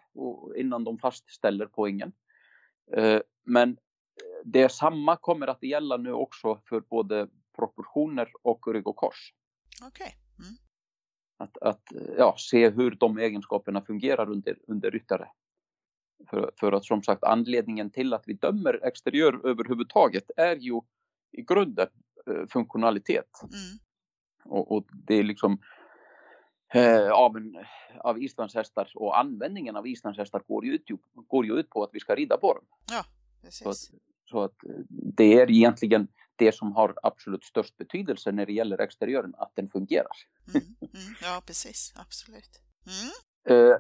innan 0.56 0.84
de 0.84 0.98
fastställer 0.98 1.66
poängen. 1.66 2.14
Eh, 2.98 3.20
men 3.44 3.78
det 4.44 4.70
samma 4.70 5.16
kommer 5.16 5.48
att 5.48 5.64
gälla 5.64 5.98
nu 5.98 6.12
också 6.12 6.62
för 6.70 6.80
både 6.80 7.30
proportioner 7.56 8.32
och 8.42 8.68
rygg 8.74 8.88
och 8.88 8.96
kors. 8.96 9.34
Okay. 9.88 10.12
Mm. 10.40 10.56
Att, 11.38 11.58
att 11.58 11.84
ja, 12.18 12.36
se 12.38 12.70
hur 12.70 12.92
de 12.92 13.18
egenskaperna 13.18 13.82
fungerar 13.82 14.30
under, 14.30 14.58
under 14.68 14.92
ryttare. 14.92 15.28
För, 16.30 16.52
för 16.60 16.72
att 16.72 16.86
som 16.86 17.04
sagt 17.04 17.24
anledningen 17.24 17.92
till 17.92 18.14
att 18.14 18.24
vi 18.28 18.34
dömer 18.34 18.86
exteriör 18.86 19.48
överhuvudtaget 19.48 20.32
är 20.38 20.56
ju 20.56 20.82
i 21.32 21.42
grunden 21.42 21.88
eh, 22.28 22.48
funktionalitet. 22.50 23.30
Mm. 23.44 23.80
Och, 24.44 24.72
och, 24.72 24.88
det 24.94 25.16
är 25.16 25.24
liksom 25.24 25.60
eh, 26.74 27.12
av, 27.12 27.38
en, 27.38 27.58
av 28.00 28.24
islandshästar 28.24 28.92
och 28.96 29.20
användningen 29.20 29.76
av 29.76 29.88
islandshästar 29.88 30.42
går 30.48 30.66
ju, 30.66 30.74
ut, 30.74 30.84
går 31.28 31.46
ju 31.46 31.60
ut 31.60 31.70
på 31.70 31.84
att 31.84 31.90
vi 31.94 32.00
ska 32.00 32.16
rida 32.16 32.38
på 32.38 32.54
dem. 32.54 32.64
Ja, 32.92 33.06
precis. 33.42 33.64
Så 33.64 33.70
att, 33.70 33.78
så 34.30 34.44
att 34.44 34.56
det 34.90 35.40
är 35.40 35.52
egentligen 35.52 36.08
det 36.36 36.56
som 36.56 36.72
har 36.72 36.94
absolut 37.04 37.44
störst 37.44 37.78
betydelse 37.78 38.32
när 38.32 38.46
det 38.46 38.54
gäller 38.54 38.82
exteriören, 38.82 39.34
att 39.38 39.52
den 39.56 39.70
fungerar. 39.70 40.18
Mm, 40.54 40.66
mm, 40.82 41.16
ja, 41.22 41.42
precis, 41.46 41.94
absolut. 41.96 42.62
Mm. 42.88 43.62
Uh, 43.62 43.78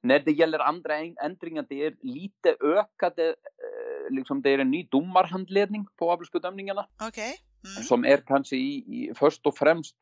när 0.00 0.18
det 0.18 0.32
gäller 0.32 0.58
andra 0.58 0.98
ändringar, 0.98 1.66
det 1.68 1.86
är 1.86 1.94
lite 2.00 2.56
ökade, 2.60 3.28
uh, 3.28 4.16
liksom 4.16 4.42
det 4.42 4.50
är 4.50 4.58
en 4.58 4.70
ny 4.70 4.88
domarhandledning 4.90 5.86
på 5.96 6.12
avelsbedömningarna. 6.12 6.86
Okay. 7.08 7.32
Mm. 7.64 7.82
Som 7.84 8.04
är 8.04 8.16
kanske 8.16 8.56
i, 8.56 8.76
i 8.76 9.12
först 9.14 9.46
och 9.46 9.56
främst 9.56 9.96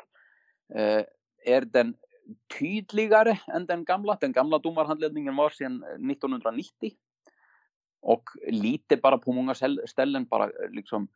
uh, 0.78 1.02
är 1.44 1.60
den 1.60 1.94
tydligare 2.58 3.38
än 3.46 3.66
den 3.66 3.84
gamla. 3.84 4.18
Den 4.20 4.32
gamla 4.32 4.58
domarhandledningen 4.58 5.36
var 5.36 5.50
sedan 5.50 5.84
1990. 5.84 6.92
Och 8.00 8.30
lite 8.46 8.96
bara 8.96 9.18
på 9.18 9.32
många 9.32 9.54
ställen 9.86 10.24
bara 10.24 10.50
liksom 10.70 11.08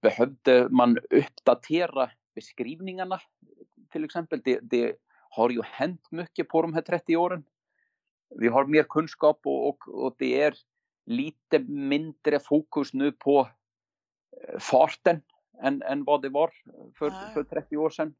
behövde 0.00 0.68
man 0.70 0.98
uppdatera 1.10 2.10
beskrivningarna 2.34 3.20
till 3.92 4.04
exempel. 4.04 4.40
Det, 4.44 4.60
det, 4.62 4.96
har 5.30 5.50
ju 5.50 5.62
hänt 5.62 6.10
mycket 6.10 6.48
på 6.48 6.62
de 6.62 6.74
här 6.74 6.82
30 6.82 7.16
åren. 7.16 7.44
Vi 8.28 8.48
har 8.48 8.66
mer 8.66 8.82
kunskap 8.82 9.40
och, 9.44 9.68
och, 9.68 9.88
och 9.88 10.14
det 10.18 10.42
är 10.42 10.54
lite 11.06 11.58
mindre 11.58 12.40
fokus 12.40 12.94
nu 12.94 13.12
på 13.12 13.48
eh, 14.48 14.58
farten 14.58 15.22
än, 15.62 15.82
än 15.82 16.04
vad 16.04 16.22
det 16.22 16.28
var 16.28 16.50
för, 16.98 17.10
för 17.34 17.42
30 17.42 17.76
år 17.76 17.90
sedan. 17.90 18.14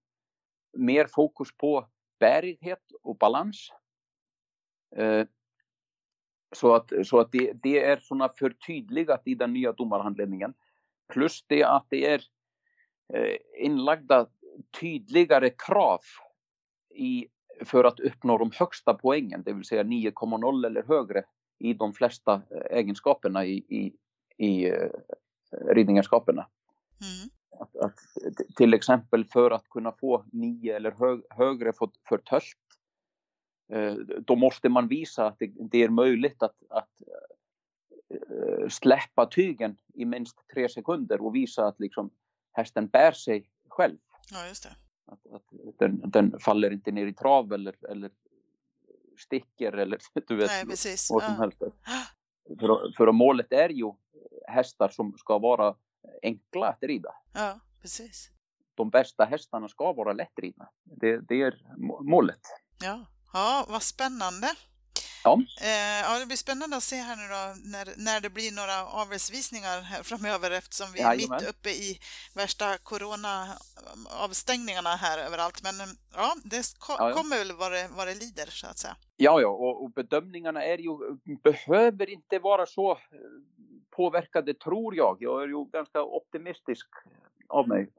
Mer 0.72 1.06
fokus 1.06 1.56
på 1.56 1.88
bärighet 2.18 2.82
och 3.02 3.16
balans. 3.16 3.72
Eh, 4.96 5.26
så 6.56 6.74
att, 6.74 6.92
så 7.04 7.18
att 7.18 7.32
det, 7.32 7.52
det 7.62 7.84
är 7.84 7.96
sådana 7.96 8.28
förtydligat 8.28 9.22
i 9.24 9.34
den 9.34 9.52
nya 9.52 9.72
domarhandledningen. 9.72 10.54
Plus 11.12 11.44
det 11.46 11.64
att 11.64 11.86
det 11.88 12.06
är 12.06 12.22
eh, 13.14 13.36
inlagda 13.58 14.26
tydligare 14.80 15.50
krav 15.50 16.00
i, 16.94 17.28
för 17.64 17.84
att 17.84 18.00
uppnå 18.00 18.38
de 18.38 18.50
högsta 18.54 18.94
poängen, 18.94 19.42
det 19.42 19.52
vill 19.52 19.64
säga 19.64 19.82
9,0 19.82 20.66
eller 20.66 20.82
högre 20.82 21.24
i 21.58 21.74
de 21.74 21.92
flesta 21.92 22.42
eh, 22.50 22.78
egenskaperna 22.78 23.44
i, 23.44 23.56
i, 23.56 23.92
i 24.46 24.72
ridningenskaperna. 25.50 26.48
Mm. 27.00 27.37
Att, 27.60 27.76
att, 27.76 27.98
till 28.56 28.74
exempel 28.74 29.24
för 29.24 29.50
att 29.50 29.68
kunna 29.68 29.92
få 29.92 30.24
9 30.32 30.76
eller 30.76 30.90
hög, 30.90 31.22
högre 31.30 31.72
för, 31.72 31.90
för 32.08 32.18
tölt, 32.18 32.44
uh, 33.74 33.94
då 34.20 34.36
måste 34.36 34.68
man 34.68 34.88
visa 34.88 35.26
att 35.26 35.38
det, 35.38 35.52
det 35.70 35.82
är 35.82 35.88
möjligt 35.88 36.42
att, 36.42 36.56
att 36.70 37.02
uh, 38.14 38.68
släppa 38.68 39.26
tygen 39.26 39.76
i 39.94 40.04
minst 40.04 40.36
tre 40.54 40.68
sekunder 40.68 41.20
och 41.20 41.34
visa 41.34 41.66
att 41.66 41.80
liksom 41.80 42.10
hästen 42.52 42.86
bär 42.86 43.12
sig 43.12 43.50
själv. 43.68 43.98
Ja, 44.30 44.46
just 44.48 44.62
det. 44.62 44.76
Att, 45.12 45.34
att 45.34 45.78
den, 45.78 46.02
den, 46.04 46.38
faller 46.38 46.72
inte 46.72 46.90
ner 46.90 47.06
i 47.06 47.14
trav 47.14 47.52
eller, 47.52 47.74
eller 47.90 48.10
sticker 49.18 49.72
eller 49.72 49.98
du 50.28 50.36
vet 50.36 50.46
Nej, 50.46 50.66
precis. 50.66 51.10
vad 51.10 51.22
som 51.22 51.34
ja. 51.34 51.40
helst. 51.40 51.58
För, 52.60 52.92
för 52.96 53.12
målet 53.12 53.52
är 53.52 53.68
ju 53.68 53.92
hästar 54.46 54.88
som 54.88 55.18
ska 55.18 55.38
vara 55.38 55.74
enkla 56.22 56.68
att 56.68 56.82
rida. 56.82 57.14
Ja, 57.32 57.60
precis. 57.82 58.30
De 58.74 58.90
bästa 58.90 59.24
hästarna 59.24 59.68
ska 59.68 59.92
vara 59.92 60.12
lättridna. 60.12 60.68
Det, 60.84 61.20
det 61.28 61.42
är 61.42 61.54
målet. 62.02 62.40
Ja. 62.80 63.06
ja, 63.32 63.66
vad 63.68 63.82
spännande. 63.82 64.48
Ja. 65.24 65.42
Eh, 65.60 66.00
ja, 66.02 66.18
det 66.18 66.26
blir 66.26 66.36
spännande 66.36 66.76
att 66.76 66.82
se 66.82 66.96
här 66.96 67.16
nu 67.16 67.28
då 67.28 67.54
när, 67.70 67.88
när 67.96 68.20
det 68.20 68.30
blir 68.30 68.52
några 68.52 68.86
avelsvisningar 68.86 69.80
här 69.80 70.02
framöver 70.02 70.50
eftersom 70.50 70.92
vi 70.92 71.00
är 71.00 71.04
Jajamän. 71.04 71.38
mitt 71.40 71.48
uppe 71.50 71.70
i 71.70 72.00
värsta 72.34 72.78
corona-avstängningarna 72.78 74.96
här 74.96 75.18
överallt. 75.18 75.62
Men 75.62 75.74
ja, 76.14 76.34
det 76.44 76.78
ko 76.78 76.92
ja, 76.98 77.08
ja. 77.08 77.14
kommer 77.16 77.38
väl 77.38 77.52
vad 77.52 77.72
det, 77.72 77.88
vad 77.96 78.06
det 78.06 78.14
lider 78.14 78.46
så 78.46 78.66
att 78.66 78.78
säga. 78.78 78.96
Ja, 79.16 79.40
ja, 79.40 79.48
och, 79.48 79.84
och 79.84 79.90
bedömningarna 79.90 80.64
är 80.64 80.78
ju, 80.78 80.98
behöver 81.42 82.10
inte 82.10 82.38
vara 82.38 82.66
så 82.66 82.92
eh, 82.92 82.98
påverkade 83.98 84.54
tror 84.54 84.96
jag. 84.96 85.16
Jag 85.20 85.42
är 85.42 85.46
ju 85.46 85.64
ganska 85.72 86.02
optimistisk 86.02 86.86
av 87.48 87.68
mig. 87.68 87.90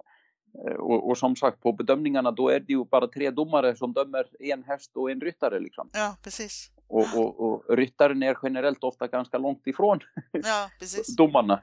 Eh, 0.66 0.74
och, 0.74 1.10
och, 1.10 1.18
som 1.18 1.36
sagt, 1.36 1.62
på 1.62 1.74
bedömningarna 1.74 2.32
då 2.32 2.50
är 2.50 2.60
det 2.60 2.74
ju 2.74 2.86
bara 2.86 3.08
tre 3.08 3.32
domare 3.32 3.76
som 3.76 3.94
dömer 3.94 4.26
en 4.40 4.64
häst 4.64 4.92
och 4.96 5.12
en 5.12 5.22
ryttare. 5.22 5.60
Liksom. 5.60 5.90
Ja, 5.94 6.18
precis. 6.24 6.72
Och, 6.88 7.08
och, 7.16 7.40
och 7.40 7.78
ryttaren 7.78 8.24
är 8.24 8.38
generellt 8.44 8.84
ofta 8.84 9.08
ganska 9.08 9.38
långt 9.38 9.68
ifrån 9.68 10.00
ja, 10.32 10.70
domarna. 11.18 11.62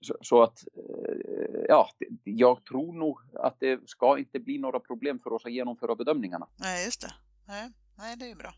Så, 0.00 0.16
så, 0.20 0.42
att, 0.42 0.64
eh, 0.76 1.64
ja, 1.68 1.88
jag 2.24 2.64
tror 2.64 2.92
nog 2.92 3.18
att 3.34 3.60
det 3.60 3.88
ska 3.88 4.18
inte 4.18 4.38
bli 4.38 4.58
några 4.58 4.80
problem 4.80 5.18
för 5.18 5.32
oss 5.32 5.44
att 5.44 5.52
genomföra 5.52 5.94
bedömningarna. 5.94 6.46
Nej, 6.56 6.84
just 6.84 7.00
det. 7.00 7.12
Nej, 7.48 7.70
nej 7.98 8.16
det 8.16 8.30
är 8.30 8.34
bra. 8.34 8.52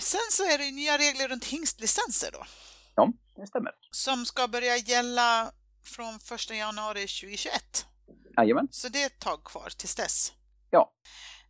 Sen 0.00 0.20
så 0.30 0.44
är 0.44 0.58
det 0.58 0.70
nya 0.70 0.98
regler 0.98 1.28
runt 1.28 1.44
hingstlicenser 1.44 2.30
då. 2.32 2.46
Ja, 2.94 3.12
det 3.36 3.46
stämmer. 3.46 3.72
Som 3.90 4.26
ska 4.26 4.48
börja 4.48 4.76
gälla 4.76 5.52
från 5.84 6.14
1 6.14 6.50
januari 6.50 7.00
2021. 7.00 7.86
Jajamän. 8.36 8.68
Så 8.70 8.88
det 8.88 9.02
är 9.02 9.06
ett 9.06 9.18
tag 9.18 9.44
kvar 9.44 9.70
tills 9.76 9.94
dess. 9.94 10.32
Ja. 10.70 10.92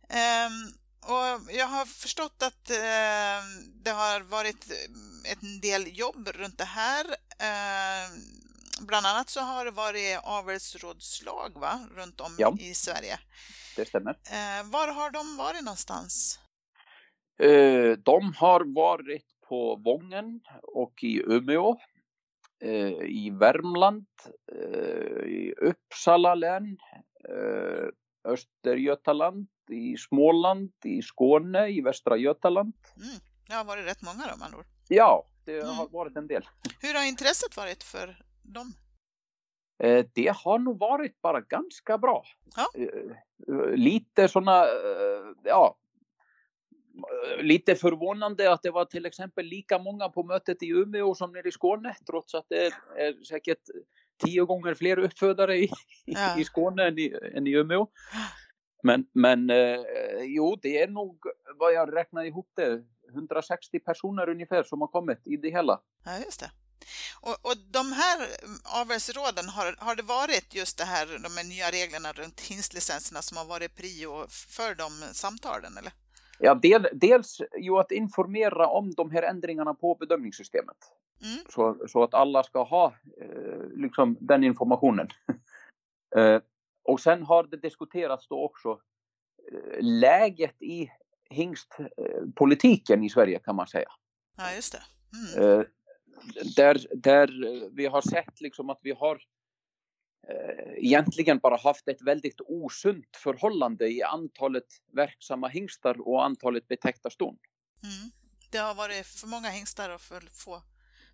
Um, 0.09 0.73
och 1.01 1.53
jag 1.53 1.67
har 1.67 1.85
förstått 1.85 2.43
att 2.43 2.69
uh, 2.69 3.47
det 3.83 3.91
har 3.91 4.21
varit 4.21 4.71
en 5.41 5.59
del 5.59 5.97
jobb 5.99 6.27
runt 6.27 6.57
det 6.57 6.65
här. 6.65 7.05
Uh, 7.05 8.17
bland 8.79 9.05
annat 9.05 9.29
så 9.29 9.41
har 9.41 9.65
det 9.65 9.71
varit 9.71 10.19
avelsrådslag 10.23 11.59
va? 11.59 11.87
runt 11.95 12.21
om 12.21 12.35
ja. 12.37 12.55
i 12.59 12.73
Sverige. 12.73 13.19
Det 13.75 13.87
stämmer. 13.87 14.11
Uh, 14.11 14.71
var 14.71 14.87
har 14.87 15.11
de 15.11 15.37
varit 15.37 15.63
någonstans? 15.63 16.39
De 17.97 18.33
har 18.37 18.75
varit 18.75 19.25
på 19.47 19.75
Vången 19.75 20.39
och 20.63 21.03
i 21.03 21.21
Umeå, 21.27 21.77
i 23.01 23.29
Värmland, 23.29 24.05
i 25.25 25.53
Uppsala 25.57 26.35
län, 26.35 26.77
Östergötaland, 28.23 29.47
i 29.69 29.97
Småland, 29.97 30.71
i 30.83 31.01
Skåne, 31.01 31.67
i 31.67 31.81
Västra 31.81 32.17
Götaland. 32.17 32.73
Mm. 32.95 33.19
Det 33.47 33.53
har 33.53 33.65
varit 33.65 33.85
rätt 33.85 34.01
många 34.01 34.27
då, 34.31 34.37
man 34.37 34.55
ord. 34.55 34.65
Ja, 34.87 35.27
det 35.45 35.59
mm. 35.59 35.75
har 35.75 35.87
varit 35.87 36.17
en 36.17 36.27
del. 36.27 36.43
Hur 36.81 36.93
har 36.93 37.07
intresset 37.07 37.57
varit 37.57 37.83
för 37.83 38.17
dem? 38.41 38.73
Eh, 39.83 40.05
det 40.13 40.35
har 40.35 40.59
nog 40.59 40.79
varit 40.79 41.21
bara 41.21 41.41
ganska 41.41 41.97
bra. 41.97 42.25
Ja. 42.55 42.67
Eh, 42.75 43.69
lite 43.75 44.27
sådana, 44.27 44.63
eh, 44.63 45.25
ja, 45.43 45.77
lite 47.41 47.75
förvånande 47.75 48.51
att 48.51 48.63
det 48.63 48.71
var 48.71 48.85
till 48.85 49.05
exempel 49.05 49.45
lika 49.45 49.79
många 49.79 50.09
på 50.09 50.23
mötet 50.23 50.63
i 50.63 50.67
Umeå 50.67 51.15
som 51.15 51.31
nere 51.31 51.47
i 51.47 51.51
Skåne, 51.51 51.95
trots 52.09 52.35
att 52.35 52.45
det 52.49 52.65
är 52.97 53.23
säkert 53.23 53.61
tio 54.25 54.45
gånger 54.45 54.73
fler 54.73 54.99
uppfödare 54.99 55.57
i, 55.57 55.69
ja. 56.05 56.39
i 56.39 56.43
Skåne 56.43 56.87
än 56.87 56.99
i, 56.99 57.15
än 57.33 57.47
i 57.47 57.51
Umeå. 57.51 57.87
Men, 58.83 59.05
men 59.13 59.49
eh, 59.49 59.79
jo, 60.21 60.55
det 60.61 60.81
är 60.81 60.87
nog 60.87 61.19
vad 61.59 61.73
jag 61.73 61.95
räknar 61.95 62.23
ihop 62.23 62.49
det, 62.55 62.83
160 63.13 63.79
personer 63.79 64.29
ungefär 64.29 64.63
som 64.63 64.81
har 64.81 64.87
kommit 64.87 65.27
i 65.27 65.37
det 65.37 65.49
hela. 65.49 65.81
Ja, 66.05 66.17
just 66.25 66.39
det. 66.39 66.51
Och, 67.21 67.45
och 67.45 67.57
de 67.71 67.91
här 67.91 68.27
avelsråden, 68.81 69.49
har, 69.49 69.75
har 69.79 69.95
det 69.95 70.03
varit 70.03 70.55
just 70.55 70.77
det 70.77 70.83
här, 70.83 71.05
de 71.05 71.49
nya 71.49 71.71
reglerna 71.71 72.13
runt 72.13 72.41
hingstlicenserna 72.41 73.21
som 73.21 73.37
har 73.37 73.45
varit 73.45 73.75
prio 73.75 74.27
för 74.27 74.75
de 74.75 75.13
samtalen, 75.13 75.77
eller? 75.77 75.93
Ja, 76.39 76.55
del, 76.55 76.87
dels 76.93 77.41
ju 77.57 77.77
att 77.77 77.91
informera 77.91 78.67
om 78.67 78.91
de 78.91 79.11
här 79.11 79.23
ändringarna 79.23 79.73
på 79.73 79.95
bedömningssystemet. 79.95 80.77
Mm. 81.21 81.37
Så, 81.49 81.87
så 81.87 82.03
att 82.03 82.13
alla 82.13 82.43
ska 82.43 82.63
ha 82.63 82.93
eh, 83.21 83.69
liksom 83.75 84.17
den 84.19 84.43
informationen. 84.43 85.07
eh, 86.15 86.41
och 86.83 86.99
sen 86.99 87.23
har 87.23 87.43
det 87.43 87.57
diskuterats 87.57 88.27
då 88.27 88.43
också 88.43 88.79
eh, 89.51 89.77
läget 89.79 90.61
i 90.61 90.89
hingstpolitiken 91.29 93.03
i 93.03 93.09
Sverige 93.09 93.39
kan 93.39 93.55
man 93.55 93.67
säga. 93.67 93.89
Ja, 94.37 94.43
just 94.55 94.73
det. 94.73 94.83
Mm. 95.37 95.59
Eh, 95.59 95.65
där, 96.55 96.87
där 96.91 97.29
vi 97.75 97.85
har 97.85 98.01
sett 98.01 98.41
liksom 98.41 98.69
att 98.69 98.79
vi 98.81 98.91
har 98.91 99.15
eh, 99.15 99.19
egentligen 100.77 101.37
bara 101.37 101.57
haft 101.57 101.87
ett 101.87 102.01
väldigt 102.01 102.41
osunt 102.45 103.15
förhållande 103.15 103.87
i 103.87 104.03
antalet 104.03 104.65
verksamma 104.93 105.47
hingstar 105.47 106.07
och 106.07 106.25
antalet 106.25 106.67
betäckta 106.67 107.09
ston. 107.09 107.37
Mm. 107.83 108.11
Det 108.51 108.57
har 108.57 108.75
varit 108.75 109.05
för 109.05 109.27
många 109.27 109.49
hingstar 109.49 109.93
och 109.93 110.01
för 110.01 110.21
få 110.31 110.61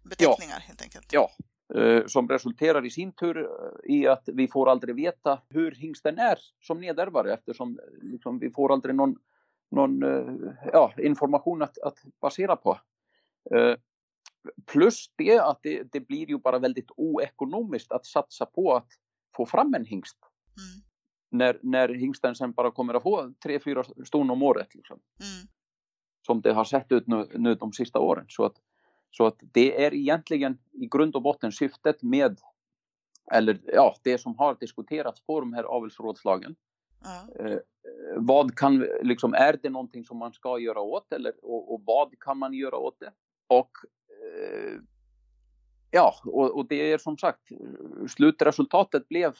beteckningar 0.04 0.56
ja. 0.60 0.66
helt 0.68 0.82
enkelt. 0.82 1.14
Ja, 1.14 1.30
eh, 1.76 2.06
som 2.06 2.30
resulterar 2.30 2.86
i 2.86 2.90
sin 2.90 3.12
tur 3.12 3.38
eh, 3.38 3.96
i 3.96 4.08
att 4.08 4.30
vi 4.34 4.48
får 4.48 4.70
aldrig 4.70 4.96
veta 4.96 5.42
hur 5.50 5.72
hingsten 5.72 6.20
är 6.20 6.40
som 6.62 6.82
nedärvare 6.82 7.34
eftersom 7.34 7.80
liksom, 8.02 8.40
vi 8.40 8.52
får 8.52 8.74
aldrig 8.74 8.96
någon, 8.96 9.16
någon 9.72 10.04
eh, 10.04 10.54
ja, 10.74 10.94
information 10.98 11.62
att, 11.62 11.78
att 11.78 11.98
basera 12.22 12.56
på. 12.56 12.80
Plus 14.66 15.12
det 15.16 15.40
att 15.40 15.60
det, 15.64 15.84
det, 15.92 16.00
blir 16.00 16.30
ju 16.30 16.38
bara 16.38 16.60
väldigt 16.60 16.92
oekonomiskt 16.98 17.92
att 17.92 18.06
satsa 18.06 18.46
på 18.46 18.74
att 18.76 18.88
få 19.36 19.46
fram 19.46 19.74
en 19.74 19.86
hingst. 19.86 20.18
Mm. 20.58 20.84
När, 21.32 21.60
när 21.64 21.90
hingsten 21.90 22.36
sen 22.36 22.52
bara 22.52 22.72
kommer 22.72 22.94
att 22.94 23.04
få 23.04 23.34
tre, 23.44 23.60
fyra 23.60 23.84
ston 24.06 24.30
om 24.30 24.44
året. 24.44 24.76
Liksom. 24.76 25.00
Mm. 25.20 25.48
Som 26.26 26.42
det 26.42 26.54
har 26.54 26.64
sett 26.64 26.92
ut 26.92 27.08
nu, 27.08 27.28
nu 27.36 27.56
de 27.56 27.74
sista 27.74 28.00
åren. 28.00 28.26
Så 28.30 28.46
att 28.46 28.56
så 29.18 29.26
att 29.26 29.40
det 29.54 29.86
är 29.86 29.94
egentligen 29.94 30.58
i 30.72 30.88
grund 30.88 31.16
och 31.16 31.22
botten 31.22 31.52
syftet 31.52 32.04
med, 32.04 32.40
eller 33.32 33.60
ja, 33.66 33.96
det 34.04 34.18
som 34.18 34.36
har 34.38 34.58
diskuterats 34.60 35.26
på 35.26 35.40
de 35.40 35.54
här 35.54 35.64
avelsrådslagen. 35.64 36.56
Ja. 37.04 37.46
Eh, 37.46 37.58
vad 38.18 38.56
kan, 38.56 38.88
liksom, 39.02 39.34
är 39.34 39.60
det 39.64 39.70
någonting 39.70 40.06
som 40.06 40.18
man 40.18 40.34
ska 40.34 40.60
göra 40.60 40.80
åt 40.80 41.14
eller, 41.14 41.34
och, 41.46 41.74
och 41.74 41.82
vad 41.86 42.20
kan 42.20 42.38
man 42.38 42.54
göra 42.54 42.78
åt 42.78 43.00
det? 43.00 43.12
Och 43.48 43.72
eh, 44.10 44.80
ja, 45.94 46.16
och, 46.26 46.58
och, 46.58 46.68
det 46.68 46.92
är 46.92 46.98
som 46.98 47.18
sagt, 47.18 47.40
slutresultatet 48.10 49.08
blev 49.08 49.36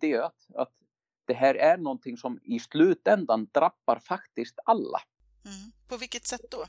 det 0.00 0.16
att, 0.16 0.46
att 0.54 0.72
det 1.24 1.34
här 1.34 1.54
är 1.54 1.76
någonting 1.76 2.16
som 2.16 2.40
i 2.42 2.58
slutändan 2.58 3.48
drabbar 3.52 3.98
faktiskt 3.98 4.58
alla. 4.64 4.98
Mm. 5.44 5.72
På 5.88 5.96
vilket 5.96 6.26
sätt 6.26 6.40
då? 6.50 6.64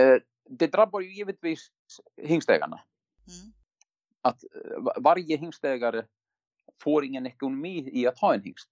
Eh, 0.00 0.16
det 0.50 0.66
drabbar 0.66 1.00
ju 1.00 1.14
givetvis 1.14 1.70
hingstägarna. 2.16 2.80
Mm. 3.26 3.52
Att 4.22 4.44
eh, 4.44 5.02
varje 5.02 5.36
hingstägare 5.36 6.04
får 6.82 7.04
ingen 7.04 7.26
ekonomi 7.26 7.90
i 7.92 8.06
att 8.06 8.18
ha 8.18 8.34
en 8.34 8.42
hingst. 8.42 8.68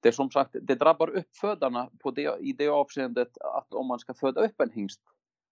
Det 0.00 0.08
är 0.08 0.12
som 0.12 0.30
sagt, 0.30 0.56
det 0.62 0.74
drabbar 0.74 1.10
uppfödarna 1.10 1.90
på 1.98 2.10
det, 2.10 2.38
i 2.40 2.52
det 2.52 2.68
avseendet 2.68 3.38
att 3.38 3.74
om 3.74 3.86
man 3.86 3.98
ska 3.98 4.14
föda 4.14 4.40
upp 4.40 4.60
en 4.60 4.70
hingst 4.70 5.00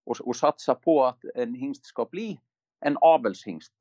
och, 0.04 0.20
och 0.20 0.37
satsa 0.37 0.74
på 0.74 1.04
att 1.04 1.24
en 1.35 1.54
hingst 1.54 1.87
ska 1.87 2.04
bli 2.04 2.40
en 2.81 2.97
avelshingst. 3.01 3.73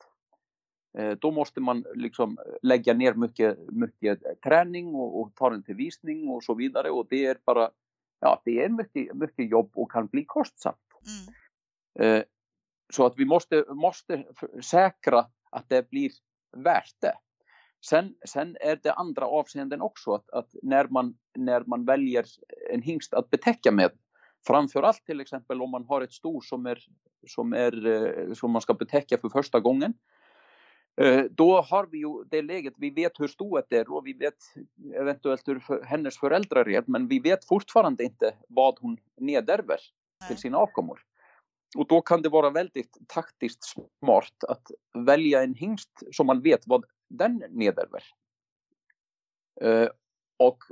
Eh, 0.98 1.12
då 1.12 1.32
måste 1.32 1.62
man 1.62 1.86
liksom 1.96 2.38
lägga 2.62 2.94
ner 2.94 3.14
mycket, 3.14 3.58
mycket 3.72 4.42
träning 4.44 4.96
och, 4.96 5.22
och 5.22 5.36
ta 5.36 5.50
den 5.50 5.64
till 5.64 5.76
visning 5.76 6.30
och 6.30 6.44
så 6.44 6.54
vidare 6.54 6.90
och 6.90 7.08
det 7.10 7.26
är 7.26 7.38
bara, 7.46 7.72
ja 8.20 8.42
det 8.46 8.64
är 8.64 8.70
mycket, 8.70 9.16
mycket 9.16 9.50
jobb 9.50 9.72
och 9.76 9.92
kan 9.92 10.08
bli 10.08 10.26
kostsamt. 10.26 10.78
Mm. 12.00 12.14
Eh, 12.14 12.24
så 12.94 13.06
att 13.06 13.14
vi 13.18 13.26
måste, 13.26 13.66
måste 13.70 14.26
säkra 14.62 15.26
att 15.52 15.70
det 15.70 15.90
blir 15.90 16.12
värt 16.58 16.96
det. 17.00 17.14
Sen, 17.86 18.16
sen 18.26 18.58
är 18.62 18.80
det 18.84 18.94
andra 18.94 19.26
avseenden 19.26 19.82
också 19.82 20.14
att, 20.14 20.30
att, 20.30 20.56
när, 20.64 20.88
man, 20.88 21.18
när 21.36 21.64
man 21.68 21.86
väljer 21.86 22.26
en 22.74 22.82
hingst 22.82 23.14
att 23.14 23.30
betäcka 23.30 23.72
med, 23.72 23.92
framförallt 24.48 25.06
till 25.06 25.22
exempel 25.22 25.62
om 25.62 25.72
man 25.72 25.86
har 25.86 26.02
ett 26.02 26.14
sto 26.14 26.42
som, 26.42 26.66
är, 26.66 26.80
som, 27.28 27.54
är, 27.54 27.88
eh, 27.88 28.34
som 28.34 28.52
man 28.52 28.62
ska 28.62 28.74
betäcka 28.74 29.18
för 29.18 29.30
första 29.30 29.60
gången, 29.60 29.94
eh, 31.02 31.24
då 31.24 31.62
har 31.62 31.88
vi 31.92 31.98
ju 31.98 32.24
det 32.24 32.42
läget, 32.42 32.74
vi 32.78 32.90
vet 32.90 33.20
hur 33.20 33.28
stoet 33.28 33.74
är 33.74 33.92
och 33.94 34.08
vi 34.08 34.14
vet 34.14 34.38
eventuellt 34.96 35.48
hur 35.48 35.86
hennes 35.86 36.18
föräldrar 36.18 36.70
är, 36.70 36.84
men 36.88 37.08
vi 37.08 37.20
vet 37.20 37.46
fortfarande 37.46 38.04
inte 38.04 38.34
vad 38.48 38.80
hon 38.80 38.98
nedärver 39.18 39.80
till 40.28 40.38
sina 40.38 40.58
avkommor. 40.58 41.00
Och 41.78 41.88
då 41.88 42.02
kan 42.02 42.22
det 42.22 42.30
vara 42.30 42.50
väldigt 42.50 42.98
taktiskt 43.08 43.64
smart 43.64 44.44
att 44.48 44.72
välja 45.06 45.44
en 45.44 45.54
hingst 45.54 46.04
som 46.12 46.28
man 46.28 46.42
vet 46.42 46.68
vad 46.68 46.86
den 47.10 47.44
nedärver. 47.50 48.04
Uh, 49.64 49.90
och 50.38 50.64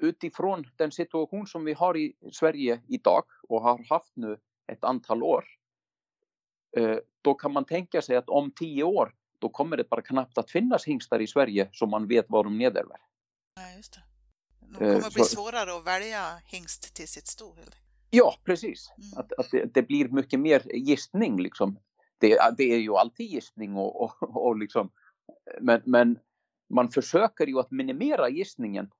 utifrån 0.00 0.64
den 0.76 0.92
situation 0.92 1.46
som 1.46 1.64
vi 1.64 1.72
har 1.72 1.96
i 1.96 2.14
Sverige 2.32 2.80
idag 2.88 3.24
och 3.48 3.62
har 3.62 3.86
haft 3.88 4.12
nu 4.16 4.38
ett 4.72 4.84
antal 4.84 5.22
år, 5.22 5.44
då 7.22 7.34
kan 7.34 7.52
man 7.52 7.64
tänka 7.64 8.02
sig 8.02 8.16
att 8.16 8.28
om 8.28 8.50
tio 8.50 8.84
år 8.84 9.14
då 9.38 9.48
kommer 9.48 9.76
det 9.76 9.88
bara 9.90 10.02
knappt 10.02 10.38
att 10.38 10.50
finnas 10.50 10.84
hingstar 10.84 11.20
i 11.20 11.26
Sverige 11.26 11.68
som 11.72 11.90
man 11.90 12.08
vet 12.08 12.26
vad 12.28 12.46
de 12.46 12.58
nedärver. 12.58 12.96
Ja, 13.54 13.76
just 13.76 13.92
det. 13.92 14.02
De 14.60 14.74
kommer 14.74 14.94
uh, 14.94 15.14
bli 15.14 15.24
svårare 15.24 15.76
att 15.76 15.86
välja 15.86 16.40
hingst 16.46 16.94
till 16.94 17.08
sitt 17.08 17.26
sto. 17.26 17.56
Ja, 18.10 18.36
precis. 18.44 18.90
Mm. 18.98 19.18
Att, 19.18 19.32
att 19.32 19.50
det, 19.50 19.74
det, 19.74 19.82
blir 19.82 20.08
mycket 20.08 20.40
mer 20.40 20.76
gissning 20.76 21.42
liksom. 21.42 21.78
Det, 22.18 22.38
det 22.56 22.72
är 22.72 22.78
ju 22.78 22.96
alltid 22.96 23.26
gissning 23.26 23.76
och, 23.76 24.02
och, 24.02 24.36
och 24.46 24.56
liksom, 24.56 24.90
men, 25.60 25.82
men 25.84 26.18
man 26.74 26.90
försöker 26.90 27.46
ju 27.46 27.58
att 27.58 27.70
minimera 27.70 28.28
gissningen 28.28 28.90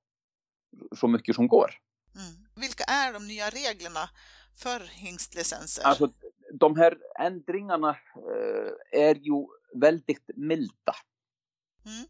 så 0.95 1.07
mycket 1.07 1.35
som 1.35 1.47
går. 1.47 1.71
Mm. 2.15 2.47
Vilka 2.55 2.83
är 2.83 3.13
de 3.13 3.27
nya 3.27 3.49
reglerna 3.49 4.09
för 4.55 4.79
hingstlicenser? 4.79 5.83
Alltså, 5.83 6.13
de 6.53 6.77
här 6.77 6.97
ändringarna 7.19 7.89
eh, 8.15 8.71
är 8.91 9.15
ju 9.15 9.47
väldigt 9.73 10.29
milda. 10.35 10.95
Mm. 11.85 12.05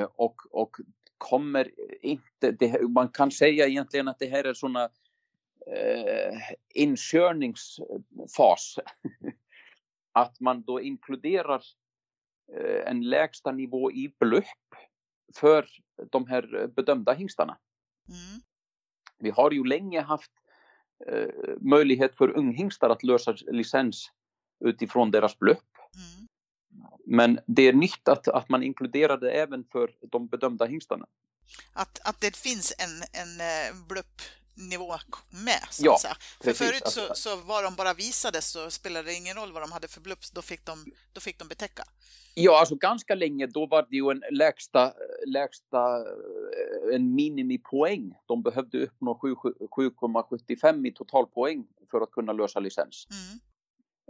Eh, 0.00 0.08
och, 0.14 0.36
och 0.50 0.76
kommer 1.18 1.70
inte, 2.02 2.50
det, 2.50 2.88
man 2.88 3.08
kan 3.08 3.30
säga 3.30 3.66
egentligen 3.66 4.08
att 4.08 4.18
det 4.18 4.26
här 4.26 4.44
är 4.44 4.54
sådana 4.54 4.84
eh, 5.66 6.38
inkörningsfas. 6.74 8.78
att 10.12 10.40
man 10.40 10.62
då 10.62 10.80
inkluderar 10.80 11.62
eh, 12.52 12.90
en 12.90 13.08
lägsta 13.08 13.52
nivå 13.52 13.92
i 13.92 14.14
blupp 14.20 14.44
för 15.34 15.66
de 16.10 16.26
här 16.26 16.66
bedömda 16.66 17.12
hingstarna. 17.12 17.58
Mm. 18.08 18.40
Vi 19.18 19.30
har 19.30 19.50
ju 19.50 19.64
länge 19.64 20.00
haft 20.00 20.32
möjlighet 21.60 22.16
för 22.16 22.36
unghingstar 22.36 22.90
att 22.90 23.02
lösa 23.02 23.34
licens 23.46 24.10
utifrån 24.64 25.10
deras 25.10 25.38
blupp. 25.38 25.68
Mm. 25.94 26.28
Men 27.06 27.40
det 27.46 27.62
är 27.62 27.72
nytt 27.72 28.08
att, 28.08 28.28
att 28.28 28.48
man 28.48 28.62
inkluderar 28.62 29.18
det 29.18 29.30
även 29.30 29.64
för 29.64 29.90
de 30.00 30.26
bedömda 30.26 30.64
hingstarna. 30.64 31.06
Att, 31.72 32.08
att 32.08 32.20
det 32.20 32.36
finns 32.36 32.74
en, 32.78 33.22
en 33.22 33.40
eh, 33.40 33.86
blupp 33.88 34.20
nivå 34.68 34.94
med. 35.44 35.60
Så 35.70 35.84
ja, 35.84 35.98
För 36.40 36.52
förut 36.52 36.82
så, 36.86 37.14
så 37.14 37.36
var 37.36 37.62
de 37.62 37.74
bara 37.74 37.94
visade 37.94 38.42
så 38.42 38.70
spelade 38.70 39.08
det 39.08 39.14
ingen 39.14 39.36
roll 39.36 39.52
vad 39.52 39.62
de 39.62 39.72
hade 39.72 39.88
för 39.88 40.00
blups, 40.00 40.30
då 40.30 40.42
fick 40.42 40.64
de, 40.64 40.84
då 41.12 41.20
fick 41.20 41.38
de 41.38 41.48
betäcka. 41.48 41.84
Ja, 42.34 42.60
alltså 42.60 42.74
ganska 42.74 43.14
länge 43.14 43.46
då 43.46 43.66
var 43.66 43.86
det 43.90 43.96
ju 43.96 44.10
en 44.10 44.22
lägsta, 44.30 44.92
lägsta 45.26 45.96
eh, 45.96 46.94
en 46.94 47.14
minimipoäng. 47.14 48.14
De 48.26 48.42
behövde 48.42 48.84
uppnå 48.84 49.18
7,75 49.22 50.86
i 50.86 50.92
totalpoäng 50.92 51.66
för 51.90 52.00
att 52.00 52.10
kunna 52.10 52.32
lösa 52.32 52.60
licens. 52.60 53.06
Mm. 53.10 53.40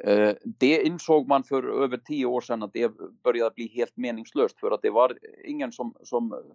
Eh, 0.04 0.36
det 0.44 0.82
insåg 0.82 1.28
man 1.28 1.44
för 1.44 1.82
över 1.84 1.96
tio 1.96 2.26
år 2.26 2.40
sedan 2.40 2.62
att 2.62 2.72
det 2.72 2.92
började 3.22 3.54
bli 3.54 3.68
helt 3.68 3.96
meningslöst 3.96 4.60
för 4.60 4.70
att 4.70 4.82
det 4.82 4.90
var 4.90 5.18
ingen 5.44 5.72
som, 5.72 5.94
som 6.04 6.54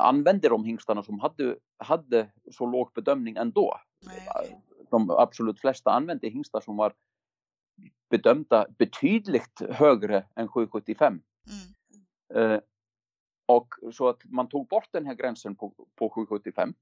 använde 0.00 0.48
de 0.48 0.64
hingstarna 0.64 1.02
som 1.02 1.20
hade, 1.20 1.56
hade 1.78 2.28
så 2.50 2.66
låg 2.66 2.92
bedömning 2.94 3.36
ändå. 3.36 3.80
Nej. 4.06 4.62
De 4.90 5.10
absolut 5.10 5.60
flesta 5.60 5.90
använde 5.90 6.28
hingstar 6.28 6.60
som 6.60 6.76
var 6.76 6.92
bedömda 8.10 8.66
betydligt 8.78 9.60
högre 9.70 10.24
än 10.36 10.48
775. 10.48 11.22
Mm. 12.32 12.52
Eh, 12.52 12.60
och 13.46 13.74
så 13.92 14.08
att 14.08 14.24
man 14.24 14.48
tog 14.48 14.68
bort 14.68 14.88
den 14.92 15.06
här 15.06 15.14
gränsen 15.14 15.56
på, 15.56 15.74
på 15.94 16.10
775. 16.10 16.62
Mm. 16.62 16.74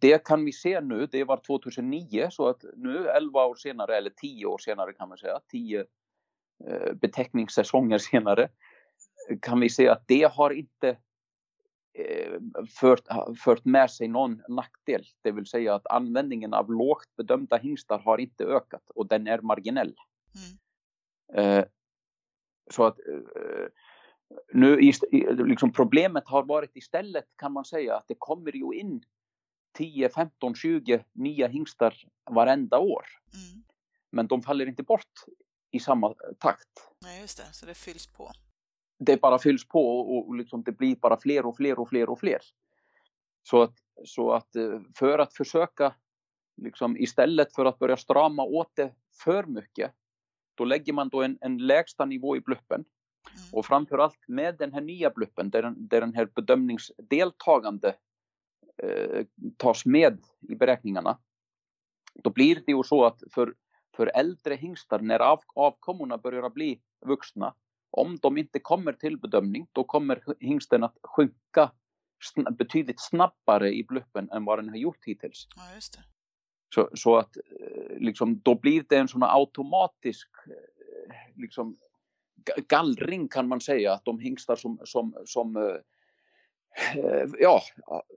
Det 0.00 0.24
kan 0.24 0.44
vi 0.44 0.52
se 0.52 0.80
nu, 0.80 1.06
det 1.06 1.24
var 1.24 1.36
2009 1.36 2.28
så 2.30 2.48
att 2.48 2.64
nu 2.76 3.08
11 3.08 3.46
år 3.46 3.54
senare 3.54 3.96
eller 3.96 4.10
10 4.10 4.46
år 4.46 4.58
senare 4.58 4.92
kan 4.92 5.08
man 5.08 5.18
säga, 5.18 5.40
10 5.48 5.84
eh, 6.66 6.92
beteckningssäsonger 6.94 7.98
senare 7.98 8.48
kan 9.42 9.60
vi 9.60 9.70
se 9.70 9.88
att 9.88 10.08
det 10.08 10.32
har 10.32 10.50
inte 10.50 10.88
Eh, 10.88 10.96
fört, 12.80 13.00
fört 13.44 13.64
med 13.64 13.90
sig 13.90 14.08
någon 14.08 14.42
nackdel. 14.48 15.04
Det 15.22 15.32
vill 15.32 15.46
säga 15.46 15.74
att 15.74 15.86
användningen 15.86 16.54
av 16.54 16.72
lågt 16.72 17.16
bedömda 17.16 17.56
hingstar 17.56 17.98
har 17.98 18.18
inte 18.18 18.44
ökat 18.44 18.90
och 18.94 19.08
den 19.08 19.26
är 19.26 19.40
marginell. 19.40 19.94
Mm. 20.34 21.58
Eh, 21.58 21.64
så 22.70 22.84
att 22.84 22.98
eh, 22.98 23.66
nu 24.52 24.92
liksom 25.46 25.72
problemet 25.72 26.26
har 26.26 26.42
varit 26.42 26.76
istället 26.76 27.24
kan 27.36 27.52
man 27.52 27.64
säga 27.64 27.96
att 27.96 28.08
det 28.08 28.16
kommer 28.18 28.56
ju 28.56 28.78
in 28.78 29.02
10, 29.78 30.08
15, 30.08 30.54
20 30.54 31.04
nya 31.12 31.48
hingstar 31.48 31.94
varenda 32.30 32.78
år. 32.78 33.04
Mm. 33.32 33.64
Men 34.10 34.26
de 34.26 34.42
faller 34.42 34.66
inte 34.66 34.82
bort 34.82 35.24
i 35.70 35.80
samma 35.80 36.14
takt. 36.38 36.68
Nej, 37.02 37.20
just 37.20 37.38
det, 37.38 37.52
så 37.52 37.66
det 37.66 37.74
fylls 37.74 38.06
på 38.06 38.32
det 38.98 39.20
bara 39.20 39.38
fylls 39.38 39.68
på 39.68 40.00
och, 40.00 40.34
liksom 40.34 40.62
det 40.62 40.72
blir 40.72 40.96
bara 40.96 41.20
fler 41.20 41.46
och 41.46 41.56
fler 41.56 41.78
och 41.78 41.88
fler 41.88 42.08
och 42.10 42.20
fler. 42.20 42.38
Så 43.42 43.62
att, 43.62 43.74
så 44.04 44.32
att 44.32 44.56
eh, 44.56 44.80
för 44.98 45.18
att 45.18 45.34
försöka, 45.34 45.94
liksom, 46.56 46.96
istället 46.96 47.54
för 47.54 47.64
att 47.64 47.78
börja 47.78 47.96
strama 47.96 48.42
åt 48.42 48.70
det 48.74 48.94
för 49.24 49.44
mycket, 49.44 49.92
då 50.54 50.64
lägger 50.64 50.92
man 50.92 51.08
då 51.08 51.22
en, 51.22 51.38
en 51.40 51.58
lägsta 51.58 52.04
nivå 52.04 52.36
i 52.36 52.40
bluppen. 52.40 52.84
Mm. 53.30 53.48
Och 53.52 53.66
framförallt 53.66 54.28
med 54.28 54.56
den 54.58 54.72
här 54.72 54.80
nya 54.80 55.10
bluppen 55.10 55.50
där, 55.50 55.62
den, 55.62 55.88
där 55.88 56.00
den 56.00 56.14
här 56.14 56.28
bedömningsdeltagande 56.34 57.96
eh, 58.82 59.26
tas 59.56 59.86
med 59.86 60.18
i 60.48 60.54
beräkningarna. 60.54 61.18
Då 62.14 62.30
blir 62.30 62.62
det 62.66 62.72
ju 62.72 62.82
så 62.82 63.04
att 63.04 63.22
för, 63.30 63.54
för 63.96 64.06
äldre 64.14 64.54
hingstar, 64.54 64.98
när 64.98 65.18
av, 65.18 65.40
avkommorna 65.54 66.18
börjar 66.18 66.50
bli 66.50 66.80
vuxna, 67.06 67.54
om 67.94 68.18
de 68.22 68.38
inte 68.38 68.58
kommer 68.58 68.92
till 68.92 69.18
bedömning, 69.18 69.66
då 69.72 69.84
kommer 69.84 70.24
hingsten 70.40 70.84
att 70.84 70.98
sjunka 71.02 71.72
sn 72.24 72.56
betydligt 72.58 73.00
snabbare 73.00 73.74
i 73.74 73.84
bluppen 73.84 74.30
än 74.30 74.44
vad 74.44 74.58
den 74.58 74.68
har 74.68 74.76
gjort 74.76 75.04
hittills. 75.06 75.48
Ja, 75.56 75.74
just 75.74 75.92
det. 75.92 76.04
Så, 76.74 76.90
så 76.94 77.16
att 77.16 77.36
eh, 77.36 77.98
liksom, 77.98 78.40
då 78.44 78.54
blir 78.54 78.84
det 78.88 78.96
en 78.96 79.08
sån 79.08 79.22
automatisk 79.22 80.28
eh, 80.46 81.32
liksom, 81.36 81.76
gallring 82.68 83.28
kan 83.28 83.48
man 83.48 83.60
säga, 83.60 83.92
att 83.92 84.04
de 84.04 84.18
hingstar 84.18 84.56
som, 84.56 84.80
som, 84.84 85.14
som 85.24 85.56
eh, 85.56 87.24
ja, 87.38 87.62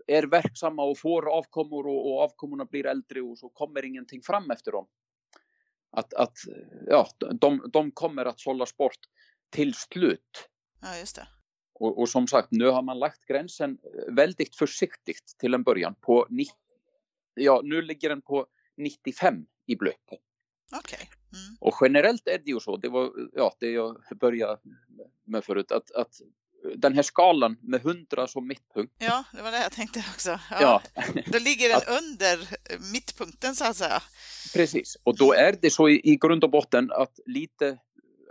är 0.08 0.24
verksamma 0.24 0.84
och 0.84 1.00
får 1.00 1.30
avkommor 1.38 1.88
och, 1.88 2.12
och 2.12 2.22
avkommorna 2.22 2.66
blir 2.66 2.86
äldre 2.86 3.22
och 3.22 3.38
så 3.38 3.50
kommer 3.50 3.86
ingenting 3.86 4.22
fram 4.22 4.52
efter 4.52 4.72
dem. 4.72 4.88
Att, 5.92 6.14
att 6.14 6.38
ja, 6.88 7.08
de, 7.40 7.70
de 7.74 7.92
kommer 7.92 8.26
att 8.26 8.40
sållas 8.40 8.78
bort 8.78 9.00
till 9.50 9.74
slut. 9.74 10.50
Ja, 10.82 10.98
just 10.98 11.16
det. 11.16 11.28
Och, 11.74 12.00
och, 12.00 12.10
som 12.10 12.28
sagt, 12.28 12.48
nu 12.52 12.66
har 12.66 12.82
man 12.82 13.00
lagt 13.00 13.26
gränsen 13.26 13.78
eh, 13.84 14.14
väldigt 14.14 14.56
försiktigt 14.56 15.36
till 15.38 15.54
en 15.54 15.64
början 15.64 15.96
på 16.02 16.28
ja, 17.34 17.62
nu 17.64 17.82
ligger 17.82 18.10
den 18.10 18.22
på 18.22 18.48
95 18.78 19.46
i 19.66 19.76
blöt. 19.76 19.96
Okej. 20.10 20.80
Okay. 20.80 21.08
Mm. 21.34 21.58
Och 21.60 21.74
generellt 21.82 22.28
är 22.28 22.38
det 22.38 22.52
ju 22.52 22.60
så, 22.60 22.78
det 22.78 22.90
var 22.90 23.12
ja, 23.34 23.56
det 23.60 23.72
jag 23.72 24.04
började 24.20 24.60
med 25.24 25.44
förut, 25.44 25.72
att, 25.72 25.92
att 25.92 26.22
den 26.76 26.94
här 26.94 27.02
skalan 27.02 27.58
med 27.62 27.86
100 27.86 28.28
som 28.28 28.48
mittpunkt. 28.48 28.94
Ja, 28.98 29.24
det 29.34 29.42
var 29.42 29.52
det 29.52 29.62
jag 29.62 29.72
tänkte 29.72 30.04
också. 30.14 30.30
Ja, 30.30 30.82
ja. 30.96 31.04
Då 31.26 31.40
ligger 31.40 31.70
den 31.70 31.82
under 31.98 32.50
mittpunkten 32.92 33.56
så 33.56 33.66
att 33.66 33.76
säga. 33.76 34.02
Precis, 34.54 34.98
och 35.04 35.18
då 35.18 35.34
är 35.34 35.58
det 35.62 35.70
så 35.70 35.90
i, 35.90 36.02
i 36.04 36.16
grund 36.16 36.44
och 36.44 36.50
botten 36.50 36.92
att 36.92 37.20
lite 37.26 37.78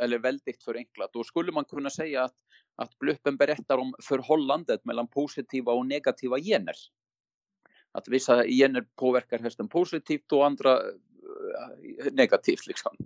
eller 0.01 0.19
väldigt 0.19 0.63
förenklat, 0.63 1.11
då 1.13 1.25
skulle 1.25 1.53
man 1.53 1.65
kunna 1.65 1.91
säga 1.91 2.25
att, 2.25 2.35
att 2.77 2.99
bluppen 2.99 3.37
berättar 3.37 3.79
om 3.79 3.95
förhållandet 4.03 4.85
mellan 4.85 5.09
positiva 5.09 5.73
och 5.73 5.87
negativa 5.87 6.39
gener. 6.39 6.75
Att 7.93 8.09
vissa 8.09 8.47
gener 8.47 8.87
påverkar 8.97 9.39
hästen 9.39 9.69
positivt 9.69 10.33
och 10.33 10.47
andra 10.47 10.79
uh, 10.79 12.13
negativt. 12.13 12.67
Liksom. 12.67 12.97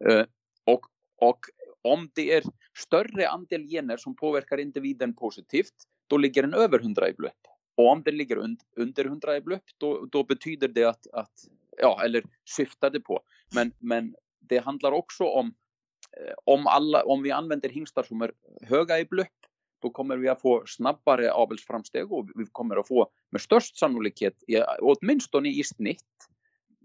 Mm. 0.00 0.18
Uh, 0.18 0.26
och, 0.64 0.86
och 1.16 1.38
om 1.82 2.10
det 2.14 2.32
är 2.34 2.42
större 2.78 3.28
andel 3.28 3.62
gener 3.62 3.96
som 3.96 4.16
påverkar 4.16 4.58
individen 4.58 5.14
positivt, 5.14 5.74
då 6.06 6.16
ligger 6.16 6.42
den 6.42 6.54
över 6.54 6.78
100 6.80 7.08
i 7.08 7.12
blupp. 7.12 7.46
Och 7.74 7.92
om 7.92 8.02
den 8.02 8.16
ligger 8.16 8.38
und 8.38 8.60
under 8.76 9.04
100 9.04 9.36
i 9.36 9.40
blupp, 9.40 9.64
då, 9.78 10.06
då 10.12 10.24
betyder 10.24 10.68
det 10.68 10.84
att, 10.84 11.06
att, 11.12 11.32
ja, 11.76 12.02
eller 12.04 12.22
syftade 12.56 13.00
på. 13.00 13.20
Men, 13.54 13.72
men 13.78 14.14
det 14.40 14.58
handlar 14.58 14.92
också 14.92 15.24
om 15.24 15.46
Eh, 15.46 15.67
om, 16.44 16.66
alla, 16.66 17.04
om 17.04 17.22
vi 17.22 17.30
använder 17.30 17.68
hingstar 17.68 18.02
som 18.02 18.22
är 18.22 18.32
höga 18.62 18.98
i 18.98 19.04
blupp, 19.04 19.28
då 19.82 19.90
kommer 19.90 20.16
vi 20.16 20.28
att 20.28 20.40
få 20.40 20.62
snabbare 20.66 21.32
avelsframsteg 21.32 22.12
och 22.12 22.28
vi 22.34 22.46
kommer 22.52 22.76
att 22.76 22.88
få 22.88 23.10
med 23.30 23.40
störst 23.40 23.78
sannolikhet, 23.78 24.34
åtminstone 24.80 25.48
i 25.48 25.64
snitt, 25.64 26.28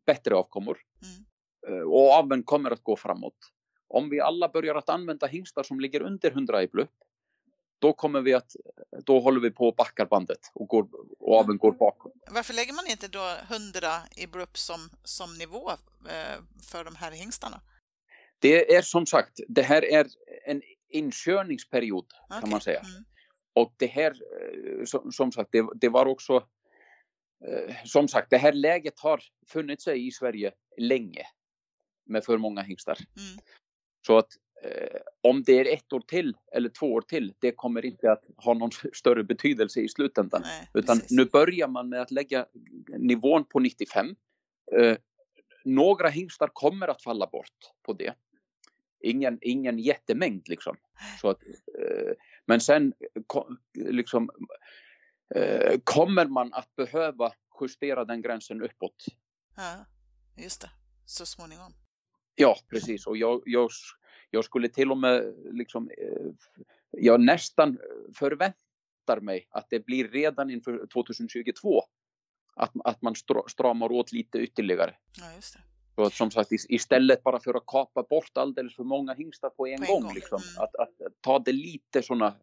bättre 0.05 0.35
avkommor. 0.35 0.77
Mm. 1.01 1.25
Eh, 1.67 1.83
och 1.83 2.11
aveln 2.11 2.43
kommer 2.43 2.71
att 2.71 2.83
gå 2.83 2.95
framåt. 2.95 3.37
Om 3.87 4.09
vi 4.09 4.19
alla 4.19 4.49
börjar 4.49 4.75
att 4.75 4.89
använda 4.89 5.27
hingstar 5.27 5.63
som 5.63 5.79
ligger 5.79 6.01
under 6.01 6.31
100 6.31 6.63
i 6.63 6.67
blupp, 6.67 6.91
då 7.79 7.93
kommer 7.93 8.21
vi 8.21 8.33
att, 8.33 8.55
då 9.05 9.19
håller 9.19 9.39
vi 9.39 9.51
på 9.51 9.67
att 9.67 9.75
backa 9.75 10.05
bandet 10.05 10.39
och, 10.53 10.67
går, 10.67 10.87
och 11.19 11.39
aveln 11.39 11.57
går 11.57 11.71
bakåt. 11.71 12.13
Varför 12.31 12.53
lägger 12.53 12.73
man 12.73 12.87
inte 12.87 13.07
då 13.07 13.35
100 13.49 13.87
i 14.15 14.27
blupp 14.27 14.57
som, 14.57 14.89
som 15.03 15.37
nivå 15.37 15.69
eh, 16.09 16.39
för 16.71 16.83
de 16.83 16.95
här 16.95 17.11
hingstarna? 17.11 17.61
Det 18.43 18.75
är 18.75 18.81
som 18.81 19.05
sagt, 19.05 19.39
det 19.47 19.61
här 19.61 19.85
är 19.85 20.07
en 20.45 20.61
inkörningsperiod 20.89 22.05
okay. 22.27 22.41
kan 22.41 22.49
man 22.49 22.61
säga. 22.61 22.79
Mm. 22.79 23.03
Och 23.53 23.73
det 23.77 23.87
här, 23.87 24.11
eh, 24.11 24.85
som, 24.85 25.11
som 25.11 25.31
sagt, 25.31 25.49
det, 25.51 25.67
det, 25.75 25.89
var 25.89 26.05
också, 26.05 26.35
eh, 27.47 27.75
som 27.85 28.07
sagt, 28.07 28.29
det 28.29 28.37
här 28.37 28.53
läget 28.53 28.99
har 28.99 29.21
funnits 29.47 29.83
sig 29.83 30.07
i 30.07 30.11
Sverige 30.11 30.51
länge 30.77 31.25
med 32.05 32.23
för 32.23 32.37
många 32.37 32.61
hingstar. 32.61 32.97
Mm. 32.97 33.39
Så 34.07 34.17
att 34.17 34.29
eh, 34.63 34.99
om 35.21 35.43
det 35.43 35.59
är 35.59 35.73
ett 35.73 35.93
år 35.93 36.01
till 36.07 36.37
eller 36.55 36.69
två 36.69 36.93
år 36.93 37.01
till, 37.01 37.33
det 37.39 37.51
kommer 37.51 37.85
inte 37.85 38.11
att 38.11 38.23
ha 38.37 38.53
någon 38.53 38.71
större 38.93 39.23
betydelse 39.23 39.79
i 39.79 39.89
slutändan. 39.89 40.41
Nej, 40.45 40.67
Utan 40.73 40.99
precis. 40.99 41.17
nu 41.17 41.25
börjar 41.25 41.67
man 41.67 41.89
med 41.89 42.01
att 42.01 42.11
lägga 42.11 42.45
nivån 42.97 43.45
på 43.45 43.59
95. 43.59 44.15
Eh, 44.77 44.97
några 45.65 46.09
hingstar 46.09 46.49
kommer 46.53 46.87
att 46.87 47.03
falla 47.03 47.27
bort 47.27 47.57
på 47.85 47.93
det 47.93 48.13
ingen, 49.03 49.39
ingen 49.41 49.79
jättemängd 49.79 50.49
liksom. 50.49 50.77
Så 51.21 51.29
att, 51.29 51.43
eh, 51.79 52.13
men 52.45 52.61
sen 52.61 52.93
liksom, 53.73 54.29
eh, 55.35 55.79
kommer 55.83 56.25
man 56.25 56.53
att 56.53 56.75
behöva 56.75 57.33
justera 57.61 58.05
den 58.05 58.21
gränsen 58.21 58.61
uppåt. 58.61 59.05
Ja, 59.55 59.85
just 60.43 60.61
det. 60.61 60.69
Så 61.05 61.25
småningom. 61.25 61.73
Ja, 62.35 62.57
precis. 62.69 63.07
Och 63.07 63.17
jag, 63.17 63.41
jag, 63.45 63.69
jag 64.29 64.45
skulle 64.45 64.69
till 64.69 64.91
och 64.91 64.97
med 64.97 65.35
liksom, 65.51 65.91
jag 66.91 67.21
nästan 67.21 67.79
förväntar 68.15 69.21
mig 69.21 69.47
att 69.49 69.69
det 69.69 69.85
blir 69.85 70.07
redan 70.07 70.49
inför 70.49 70.87
2022 70.93 71.83
att, 72.55 72.71
att 72.83 73.01
man 73.01 73.15
stramar 73.47 73.91
åt 73.91 74.11
lite 74.11 74.37
ytterligare. 74.37 74.95
Ja, 75.17 75.35
just 75.35 75.53
det. 75.53 75.72
Så 75.95 76.01
att, 76.01 76.13
som 76.13 76.31
sagt, 76.31 76.51
istället 76.51 77.23
bara 77.23 77.39
för 77.39 77.53
att 77.53 77.65
kapa 77.65 78.03
bort 78.03 78.37
alldeles 78.37 78.75
för 78.75 78.83
många 78.83 79.13
hingstar 79.13 79.49
på 79.49 79.67
en, 79.67 79.77
på 79.77 79.83
en 79.83 79.87
gång, 79.87 80.01
gång. 80.01 80.13
Liksom, 80.13 80.41
mm. 80.41 80.63
att, 80.63 80.75
att, 80.75 81.21
ta 81.21 81.39
det 81.39 81.51
lite 81.51 82.01
sådana 82.03 82.35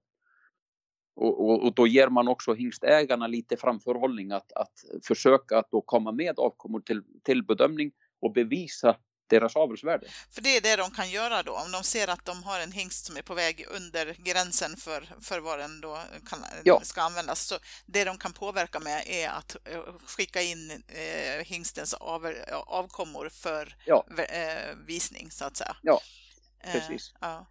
och, 1.17 1.49
och, 1.49 1.65
och, 1.65 1.75
då 1.75 1.87
ger 1.87 2.09
man 2.09 2.29
också 2.29 2.55
hingstägarna 2.55 3.27
lite 3.27 3.57
framförhållning 3.57 4.33
att, 4.33 4.53
att 4.53 4.73
försöka 5.05 5.59
att 5.59 5.71
då 5.71 5.81
komma 5.81 6.13
med 6.13 6.39
avkommor 6.39 6.81
till, 6.81 7.03
till 7.23 7.43
bedömning 7.43 7.93
och 8.21 8.33
bevisa 8.33 8.97
deras 9.31 9.57
avelsvärde. 9.57 10.07
För 10.31 10.43
det 10.43 10.57
är 10.57 10.61
det 10.61 10.77
de 10.77 10.91
kan 10.91 11.11
göra 11.11 11.43
då, 11.43 11.53
om 11.53 11.73
de 11.73 11.83
ser 11.83 12.09
att 12.09 12.25
de 12.25 12.43
har 12.43 12.61
en 12.61 12.73
hingst 12.73 13.07
som 13.07 13.17
är 13.17 13.23
på 13.23 13.35
väg 13.35 13.67
under 13.71 14.15
gränsen 14.19 14.77
för, 14.77 15.09
för 15.21 15.41
vad 15.41 15.59
den 15.59 15.81
då 15.81 15.99
kan, 16.27 16.39
ja. 16.65 16.81
ska 16.83 17.03
användas. 17.03 17.41
Så 17.41 17.59
det 17.87 18.05
de 18.05 18.19
kan 18.19 18.33
påverka 18.33 18.81
med 18.81 19.03
är 19.07 19.29
att 19.29 19.57
eh, 19.65 19.83
skicka 20.07 20.43
in 20.43 20.71
eh, 20.71 21.45
hingstens 21.45 21.95
av, 21.95 22.35
avkommor 22.67 23.29
för 23.29 23.77
ja. 23.87 24.07
eh, 24.19 24.77
visning 24.87 25.31
så 25.31 25.45
att 25.45 25.57
säga. 25.57 25.77
Ja, 25.83 26.01
eh, 26.65 26.73
precis. 26.73 27.13
Eh, 27.13 27.19
ja. 27.21 27.47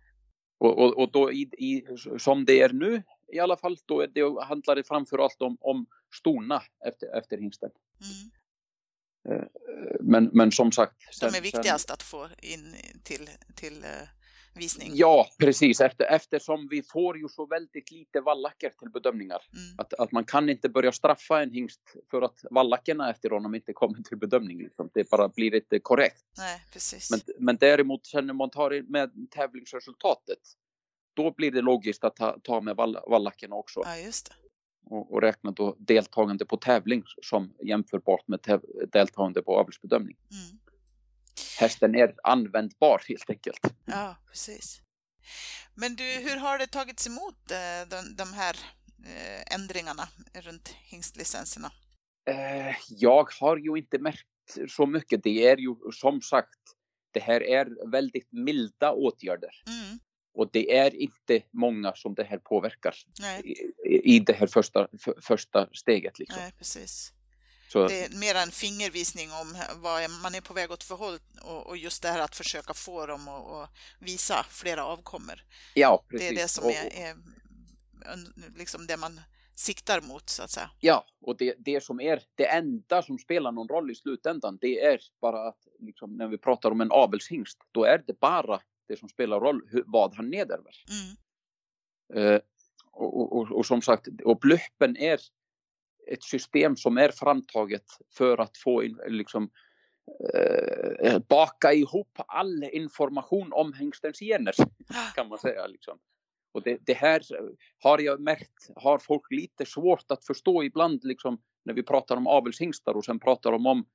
Och, 0.57 0.77
och, 0.77 0.97
och, 0.97 1.11
då 1.11 1.31
i, 1.31 1.41
i, 1.41 1.85
som 2.17 2.45
det 2.45 2.61
är 2.61 2.69
nu 2.69 3.03
i 3.33 3.39
alla 3.39 3.57
fall, 3.57 3.77
då 3.85 4.05
det, 4.05 4.43
handlar 4.43 4.75
det 4.75 4.87
framförallt 4.87 5.41
om, 5.41 5.57
om 5.61 5.85
stona 6.19 6.63
efter, 6.85 7.17
efter 7.17 7.37
hingsten. 7.37 7.69
Mm. 8.01 8.31
Eh, 9.29 9.43
men, 9.99 10.29
men 10.33 10.51
som 10.51 10.71
sagt. 10.71 10.95
Sen, 11.13 11.31
De 11.31 11.37
är 11.37 11.41
viktigast 11.41 11.87
sen, 11.87 11.93
att 11.93 12.03
få 12.03 12.27
in 12.41 12.75
till, 13.03 13.29
till 13.55 13.77
uh, 13.77 14.07
visning. 14.55 14.91
Ja, 14.93 15.27
precis. 15.39 15.81
Efter, 15.81 16.05
eftersom 16.05 16.67
vi 16.71 16.83
får 16.83 17.17
ju 17.17 17.27
så 17.27 17.45
väldigt 17.45 17.91
lite 17.91 18.21
vallacker 18.21 18.69
till 18.69 18.89
bedömningar. 18.89 19.41
Mm. 19.53 19.75
Att, 19.77 19.93
att 19.93 20.11
man 20.11 20.25
kan 20.25 20.49
inte 20.49 20.69
börja 20.69 20.91
straffa 20.91 21.41
en 21.41 21.51
hingst 21.51 21.81
för 22.11 22.21
att 22.21 22.39
vallackerna 22.51 23.09
efter 23.09 23.29
honom 23.29 23.55
inte 23.55 23.73
kommer 23.73 24.03
till 24.03 24.17
bedömning. 24.17 24.57
Liksom. 24.57 24.89
Det 24.93 25.09
bara 25.09 25.29
blir 25.29 25.55
inte 25.55 25.79
korrekt. 25.79 26.25
Nej, 26.37 26.61
precis. 26.73 27.11
Men, 27.11 27.19
men 27.39 27.57
däremot 27.57 28.05
sen 28.05 28.27
när 28.27 28.33
man 28.33 28.49
tar 28.49 28.91
med 28.91 29.11
tävlingsresultatet 29.31 30.39
då 31.13 31.31
blir 31.31 31.51
det 31.51 31.61
logiskt 31.61 32.03
att 32.03 32.15
ta, 32.15 32.39
ta 32.43 32.61
med 32.61 32.75
vallackerna 33.07 33.55
också. 33.55 33.81
Ja, 33.85 33.97
just 33.97 34.25
det 34.25 34.48
och, 34.89 35.13
och 35.13 35.21
räkna 35.21 35.51
då 35.51 35.75
deltagande 35.79 36.45
på 36.45 36.57
tävling 36.57 37.03
som 37.21 37.53
jämförbart 37.63 38.27
med 38.27 38.61
deltagande 38.91 39.41
på 39.41 39.59
avelsbedömning. 39.59 40.17
Mm. 40.31 40.59
Hästen 41.59 41.95
är 41.95 42.15
användbar 42.23 43.01
helt 43.07 43.29
enkelt. 43.29 43.59
Ja, 43.85 44.15
precis. 44.27 44.81
Men 45.75 45.95
du, 45.95 46.03
hur 46.03 46.37
har 46.37 46.57
det 46.57 46.67
tagits 46.67 47.07
emot 47.07 47.51
eh, 47.51 47.89
de, 47.89 48.15
de 48.15 48.33
här 48.33 48.55
eh, 49.05 49.55
ändringarna 49.55 50.03
runt 50.33 50.67
hingstlicenserna? 50.67 51.71
Eh, 52.29 52.75
jag 52.89 53.29
har 53.39 53.57
ju 53.57 53.77
inte 53.77 53.99
märkt 53.99 54.27
så 54.69 54.85
mycket. 54.85 55.23
Det 55.23 55.47
är 55.47 55.57
ju 55.57 55.75
som 55.93 56.21
sagt, 56.21 56.59
det 57.11 57.19
här 57.19 57.43
är 57.43 57.91
väldigt 57.91 58.31
milda 58.31 58.91
åtgärder. 58.91 59.51
Mm. 59.67 59.99
Och 60.39 60.49
det 60.51 60.77
är 60.77 60.95
inte 60.95 61.41
många 61.51 61.93
som 61.95 62.13
det 62.13 62.23
här 62.23 62.37
påverkar 62.37 62.95
i, 63.43 64.15
i 64.15 64.19
det 64.19 64.33
här 64.33 64.47
första, 64.47 64.87
för, 65.01 65.15
första 65.21 65.67
steget. 65.73 66.19
Liksom. 66.19 66.41
Nej, 66.41 66.51
precis. 66.57 67.13
Så, 67.71 67.87
det 67.87 68.05
är 68.05 68.17
mer 68.19 68.35
en 68.35 68.51
fingervisning 68.51 69.29
om 69.31 69.57
vad 69.75 70.09
man 70.23 70.35
är 70.35 70.41
på 70.41 70.53
väg 70.53 70.71
åt 70.71 70.83
för 70.83 70.95
håll 70.95 71.19
och, 71.41 71.67
och 71.67 71.77
just 71.77 72.01
det 72.01 72.09
här 72.09 72.19
att 72.19 72.35
försöka 72.35 72.73
få 72.73 73.05
dem 73.05 73.27
att 73.27 73.69
visa 73.99 74.45
flera 74.49 74.85
avkommor. 74.85 75.43
Ja, 75.73 76.05
precis. 76.09 76.29
Det 76.29 76.35
är 76.35 76.41
det 76.41 76.47
som 76.47 76.65
är, 76.69 76.93
är 76.93 77.15
liksom 78.57 78.87
det 78.87 78.97
man 78.97 79.21
siktar 79.55 80.01
mot 80.01 80.29
så 80.29 80.43
att 80.43 80.49
säga. 80.49 80.69
Ja, 80.79 81.05
och 81.21 81.37
det, 81.37 81.55
det 81.57 81.83
som 81.83 82.01
är 82.01 82.23
det 82.35 82.45
enda 82.45 83.03
som 83.03 83.17
spelar 83.17 83.51
någon 83.51 83.67
roll 83.67 83.91
i 83.91 83.95
slutändan, 83.95 84.57
det 84.61 84.79
är 84.85 84.99
bara 85.21 85.47
att 85.47 85.67
liksom, 85.79 86.17
när 86.17 86.27
vi 86.27 86.37
pratar 86.37 86.71
om 86.71 86.81
en 86.81 86.91
avelshingst, 86.91 87.57
då 87.71 87.83
är 87.83 88.03
det 88.07 88.19
bara 88.19 88.61
det 88.89 88.99
som 88.99 89.09
spelar 89.09 89.39
roll 89.39 89.61
vad 89.85 90.15
han 90.15 90.29
nedärver. 90.29 90.75
Mm. 90.89 92.33
Uh, 92.33 92.39
och, 92.91 93.37
och, 93.37 93.51
och, 93.51 93.65
som 93.65 93.81
sagt, 93.81 94.07
och 94.25 94.39
blöppen 94.39 94.97
är 94.97 95.19
ett 96.11 96.23
system 96.23 96.75
som 96.75 96.97
är 96.97 97.11
framtaget 97.11 97.85
för 98.17 98.37
att 98.37 98.57
få 98.57 98.83
in, 98.83 98.99
liksom, 99.07 99.49
uh, 100.35 101.19
baka 101.29 101.73
ihop 101.73 102.19
all 102.27 102.63
information 102.63 103.53
om 103.53 103.73
hängstens 103.73 104.19
gener 104.19 104.53
kan 105.15 105.27
man 105.29 105.37
säga. 105.37 105.67
Liksom. 105.67 105.99
Och 106.51 106.63
det, 106.63 106.77
det, 106.81 106.93
här 106.93 107.21
har 107.79 107.99
jag 107.99 108.19
märkt, 108.19 108.69
har 108.75 108.97
folk 108.97 109.31
lite 109.31 109.65
svårt 109.65 110.11
att 110.11 110.25
förstå 110.25 110.63
ibland 110.63 111.03
liksom, 111.03 111.41
när 111.65 111.73
vi 111.73 111.83
pratar 111.83 112.17
om 112.17 112.27
avelshingstar 112.27 112.93
och 112.93 113.05
sen 113.05 113.19
pratar 113.19 113.51
de 113.51 113.65
om 113.65 113.85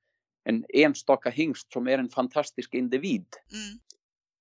en 0.44 0.64
enstaka 0.68 1.30
hingst 1.30 1.72
som 1.72 1.88
är 1.88 1.98
en 1.98 2.08
fantastisk 2.08 2.74
individ. 2.74 3.26
Mm. 3.52 3.78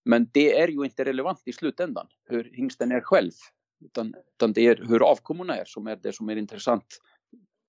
Men 0.06 0.30
det 0.34 0.60
är 0.60 0.68
ju 0.68 0.84
inte 0.84 1.06
relevant 1.06 1.42
i 1.46 1.54
slutändan, 1.54 2.08
hur 2.30 2.52
hingsten 2.54 2.92
är 2.92 3.02
själv. 3.02 3.32
Utan, 3.86 4.14
utan 4.36 4.54
det 4.54 4.68
är 4.68 4.76
hur 4.76 5.04
avkommorna 5.04 5.58
är 5.58 5.66
som 5.66 5.88
är 5.88 5.96
det 5.96 6.14
som 6.14 6.30
är 6.30 6.36
intressant. 6.36 7.00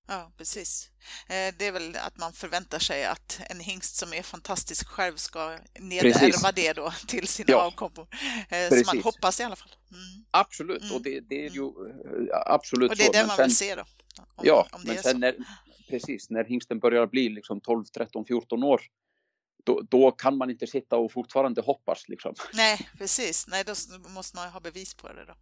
Ja, 0.09 0.32
precis. 0.39 0.91
Eh, 1.28 1.55
det 1.59 1.66
är 1.66 1.72
väl 1.72 1.97
att 1.97 2.18
man 2.18 2.32
förväntar 2.32 2.78
sig 2.78 3.05
att 3.05 3.41
en 3.51 3.61
hingst 3.61 3.97
som 3.97 4.12
är 4.12 4.22
fantastisk 4.22 4.89
själv 4.89 5.16
ska 5.16 5.59
nedärva 5.80 6.53
det 6.53 6.72
då 6.72 6.93
till 7.07 7.28
sina 7.28 7.51
ja. 7.51 7.66
avkommor. 7.66 8.09
Eh, 8.49 8.78
så 8.78 8.95
man 8.95 9.03
hoppas 9.03 9.41
i 9.41 9.43
alla 9.43 9.57
fall. 9.57 9.74
Mm. 9.91 10.24
Absolut, 10.30 10.82
mm. 10.82 10.97
och 10.97 11.03
det, 11.03 11.20
det, 11.20 11.47
är 11.47 11.51
ju 11.51 11.62
mm. 11.62 12.28
eh, 12.28 12.37
absolut 12.47 12.91
Och 12.91 12.97
det 12.97 13.07
är 13.07 13.12
det 13.12 13.26
man 13.26 13.37
sen, 13.37 13.47
vill 13.47 13.57
se 13.57 13.74
då. 13.74 13.82
Om, 14.35 14.45
ja, 14.47 14.68
om 14.72 14.80
men 14.85 15.03
sen 15.03 15.20
när, 15.20 15.37
precis, 15.91 16.30
när 16.30 16.45
hingsten 16.45 16.78
börjar 16.78 17.07
bli 17.07 17.28
liksom 17.28 17.61
12, 17.61 17.85
13, 17.85 18.24
14 18.24 18.62
år 18.64 18.82
då, 19.64 19.80
då, 19.90 20.10
kan 20.10 20.36
man 20.36 20.50
inte 20.50 20.66
sitta 20.66 20.96
och 20.96 21.12
fortfarande 21.12 21.60
hoppas. 21.60 22.08
Liksom. 22.08 22.34
Nej, 22.54 22.88
precis. 22.98 23.46
Nej, 23.48 23.64
då 23.64 23.74
måste 24.08 24.36
man 24.36 24.48
ha 24.48 24.60
bevis 24.60 24.94
på 24.94 25.08
det 25.08 25.24
då. 25.24 25.34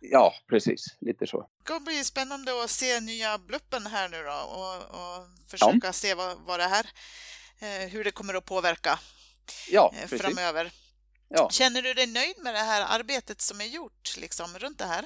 Ja, 0.00 0.34
precis. 0.46 0.84
Lite 1.00 1.26
så. 1.26 1.48
Det 1.58 1.64
kommer 1.64 1.80
bli 1.80 2.04
spännande 2.04 2.64
att 2.64 2.70
se 2.70 3.00
nya 3.00 3.38
bluppen 3.38 3.86
här 3.86 4.08
nu 4.08 4.22
då 4.22 4.32
och, 4.32 4.76
och 4.76 5.26
försöka 5.50 5.86
ja. 5.86 5.92
se 5.92 6.14
vad, 6.14 6.36
vad 6.46 6.60
det 6.60 6.66
här, 6.66 6.86
eh, 7.58 7.88
hur 7.88 8.04
det 8.04 8.10
kommer 8.10 8.34
att 8.34 8.44
påverka 8.44 8.98
ja, 9.70 9.94
eh, 10.02 10.18
framöver. 10.18 10.72
Ja. 11.28 11.48
Känner 11.50 11.82
du 11.82 11.94
dig 11.94 12.06
nöjd 12.06 12.36
med 12.42 12.54
det 12.54 12.60
här 12.60 12.98
arbetet 12.98 13.40
som 13.40 13.60
är 13.60 13.64
gjort 13.64 14.16
liksom, 14.18 14.46
runt 14.58 14.78
det 14.78 14.84
här? 14.84 15.04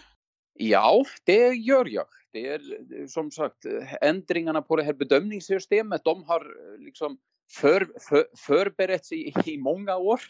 Ja, 0.52 1.04
det 1.24 1.54
gör 1.54 1.86
jag. 1.88 2.06
Det 2.32 2.48
är 2.48 3.06
som 3.08 3.30
sagt 3.30 3.66
ändringarna 4.00 4.62
på 4.62 4.76
det 4.76 4.82
här 4.82 4.92
bedömningssystemet. 4.92 6.04
De 6.04 6.24
har 6.24 6.46
liksom 6.78 7.18
för, 7.52 7.88
för, 8.08 8.26
förberetts 8.36 9.12
i, 9.12 9.34
i 9.44 9.58
många 9.58 9.96
år. 9.96 10.20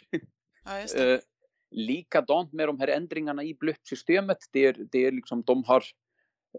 Ja, 0.64 0.78
eh, 1.02 1.20
likadant 1.70 2.52
med 2.52 2.68
de 2.68 2.80
här 2.80 2.88
ändringarna 2.88 3.44
i 3.44 3.54
blötsystemet. 3.54 4.38
Det 4.52 4.66
är, 4.66 4.86
det 4.92 5.06
är 5.06 5.12
liksom, 5.12 5.42
de 5.42 5.64
har, 5.64 5.84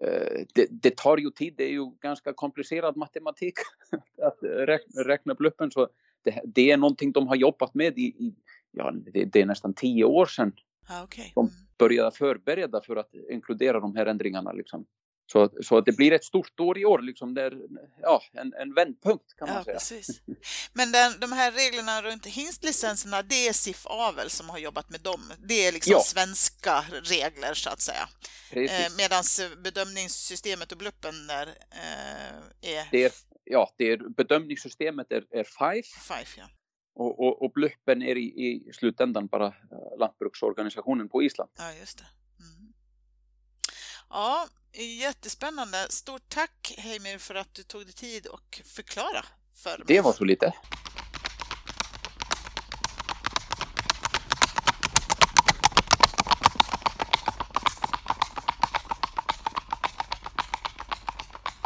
eh, 0.01 0.45
det, 0.53 0.67
det, 0.69 0.97
tar 0.97 1.17
ju 1.17 1.31
tid, 1.31 1.53
det 1.57 1.63
är 1.63 1.71
ju 1.71 1.91
ganska 2.01 2.33
komplicerad 2.33 2.97
matematik 2.97 3.53
att 4.21 4.37
räkna, 4.41 5.03
räkna 5.03 5.35
blöppen. 5.35 5.71
Så 5.71 5.87
det, 6.23 6.41
det, 6.45 6.71
är 6.71 6.77
någonting 6.77 7.11
de 7.11 7.27
har 7.27 7.35
jobbat 7.35 7.73
med 7.73 7.97
i, 7.97 8.05
i 8.05 8.35
ja, 8.71 8.91
det, 8.91 9.25
det, 9.25 9.41
är 9.41 9.45
nästan 9.45 9.73
tio 9.73 10.03
år 10.03 10.25
sedan. 10.25 10.53
Ah, 10.89 11.03
okay. 11.03 11.31
De 11.35 11.45
mm. 11.45 11.53
började 11.77 12.11
förbereda 12.11 12.81
för 12.81 12.95
att 12.95 13.13
inkludera 13.29 13.79
de 13.79 13.95
här 13.95 14.05
ändringarna. 14.05 14.51
Liksom. 14.51 14.85
Så, 15.31 15.49
så 15.63 15.81
det 15.81 15.91
blir 15.91 16.11
ett 16.11 16.23
stort 16.23 16.59
år 16.59 16.77
i 16.77 16.85
år, 16.85 16.99
liksom 16.99 17.33
där, 17.33 17.53
ja, 18.01 18.21
en, 18.33 18.53
en 18.53 18.73
vändpunkt 18.73 19.35
kan 19.37 19.47
man 19.47 19.57
ja, 19.57 19.63
säga. 19.63 19.77
Precis. 19.77 20.21
Men 20.73 20.91
den, 20.91 21.19
de 21.19 21.31
här 21.31 21.51
reglerna 21.51 22.01
runt 22.01 22.25
hingstlicenserna, 22.25 23.21
det 23.21 23.47
är 23.47 23.53
SIF 23.53 23.85
Avel 23.85 24.29
som 24.29 24.49
har 24.49 24.57
jobbat 24.57 24.89
med 24.89 25.01
dem. 25.01 25.33
Det 25.47 25.67
är 25.67 25.71
liksom 25.71 25.91
ja. 25.91 25.99
svenska 25.99 26.85
regler 27.03 27.53
så 27.53 27.69
att 27.69 27.81
säga. 27.81 28.09
Eh, 28.51 28.91
Medan 28.97 29.23
bedömningssystemet 29.63 30.71
och 30.71 30.77
bluppen 30.77 31.27
där 31.27 31.47
eh, 31.71 32.71
är... 32.77 32.87
Det 32.91 33.03
är... 33.03 33.11
Ja, 33.49 33.73
det 33.77 33.91
är, 33.91 33.97
bedömningssystemet 33.97 35.11
är, 35.11 35.25
är 35.31 35.43
FIFE. 35.43 35.99
FIFE 35.99 36.39
ja. 36.39 36.49
Och, 36.95 37.19
och, 37.19 37.41
och 37.41 37.51
bluppen 37.51 38.01
är 38.01 38.15
i, 38.15 38.25
i 38.25 38.73
slutändan 38.73 39.27
bara 39.27 39.47
eh, 39.47 39.99
lantbruksorganisationen 39.99 41.09
på 41.09 41.23
Island. 41.23 41.49
Ja, 41.57 41.73
just 41.79 41.97
det. 41.97 42.05
Ja, 44.09 44.47
Jättespännande. 44.79 45.87
Stort 45.89 46.29
tack 46.29 46.73
Heimir 46.77 47.17
för 47.17 47.35
att 47.35 47.53
du 47.53 47.63
tog 47.63 47.85
dig 47.85 47.93
tid 47.93 48.27
och 48.27 48.61
förklara 48.65 49.25
för 49.55 49.77
mig. 49.77 49.85
Det 49.87 50.01
var 50.01 50.13
så 50.13 50.23
lite. 50.23 50.53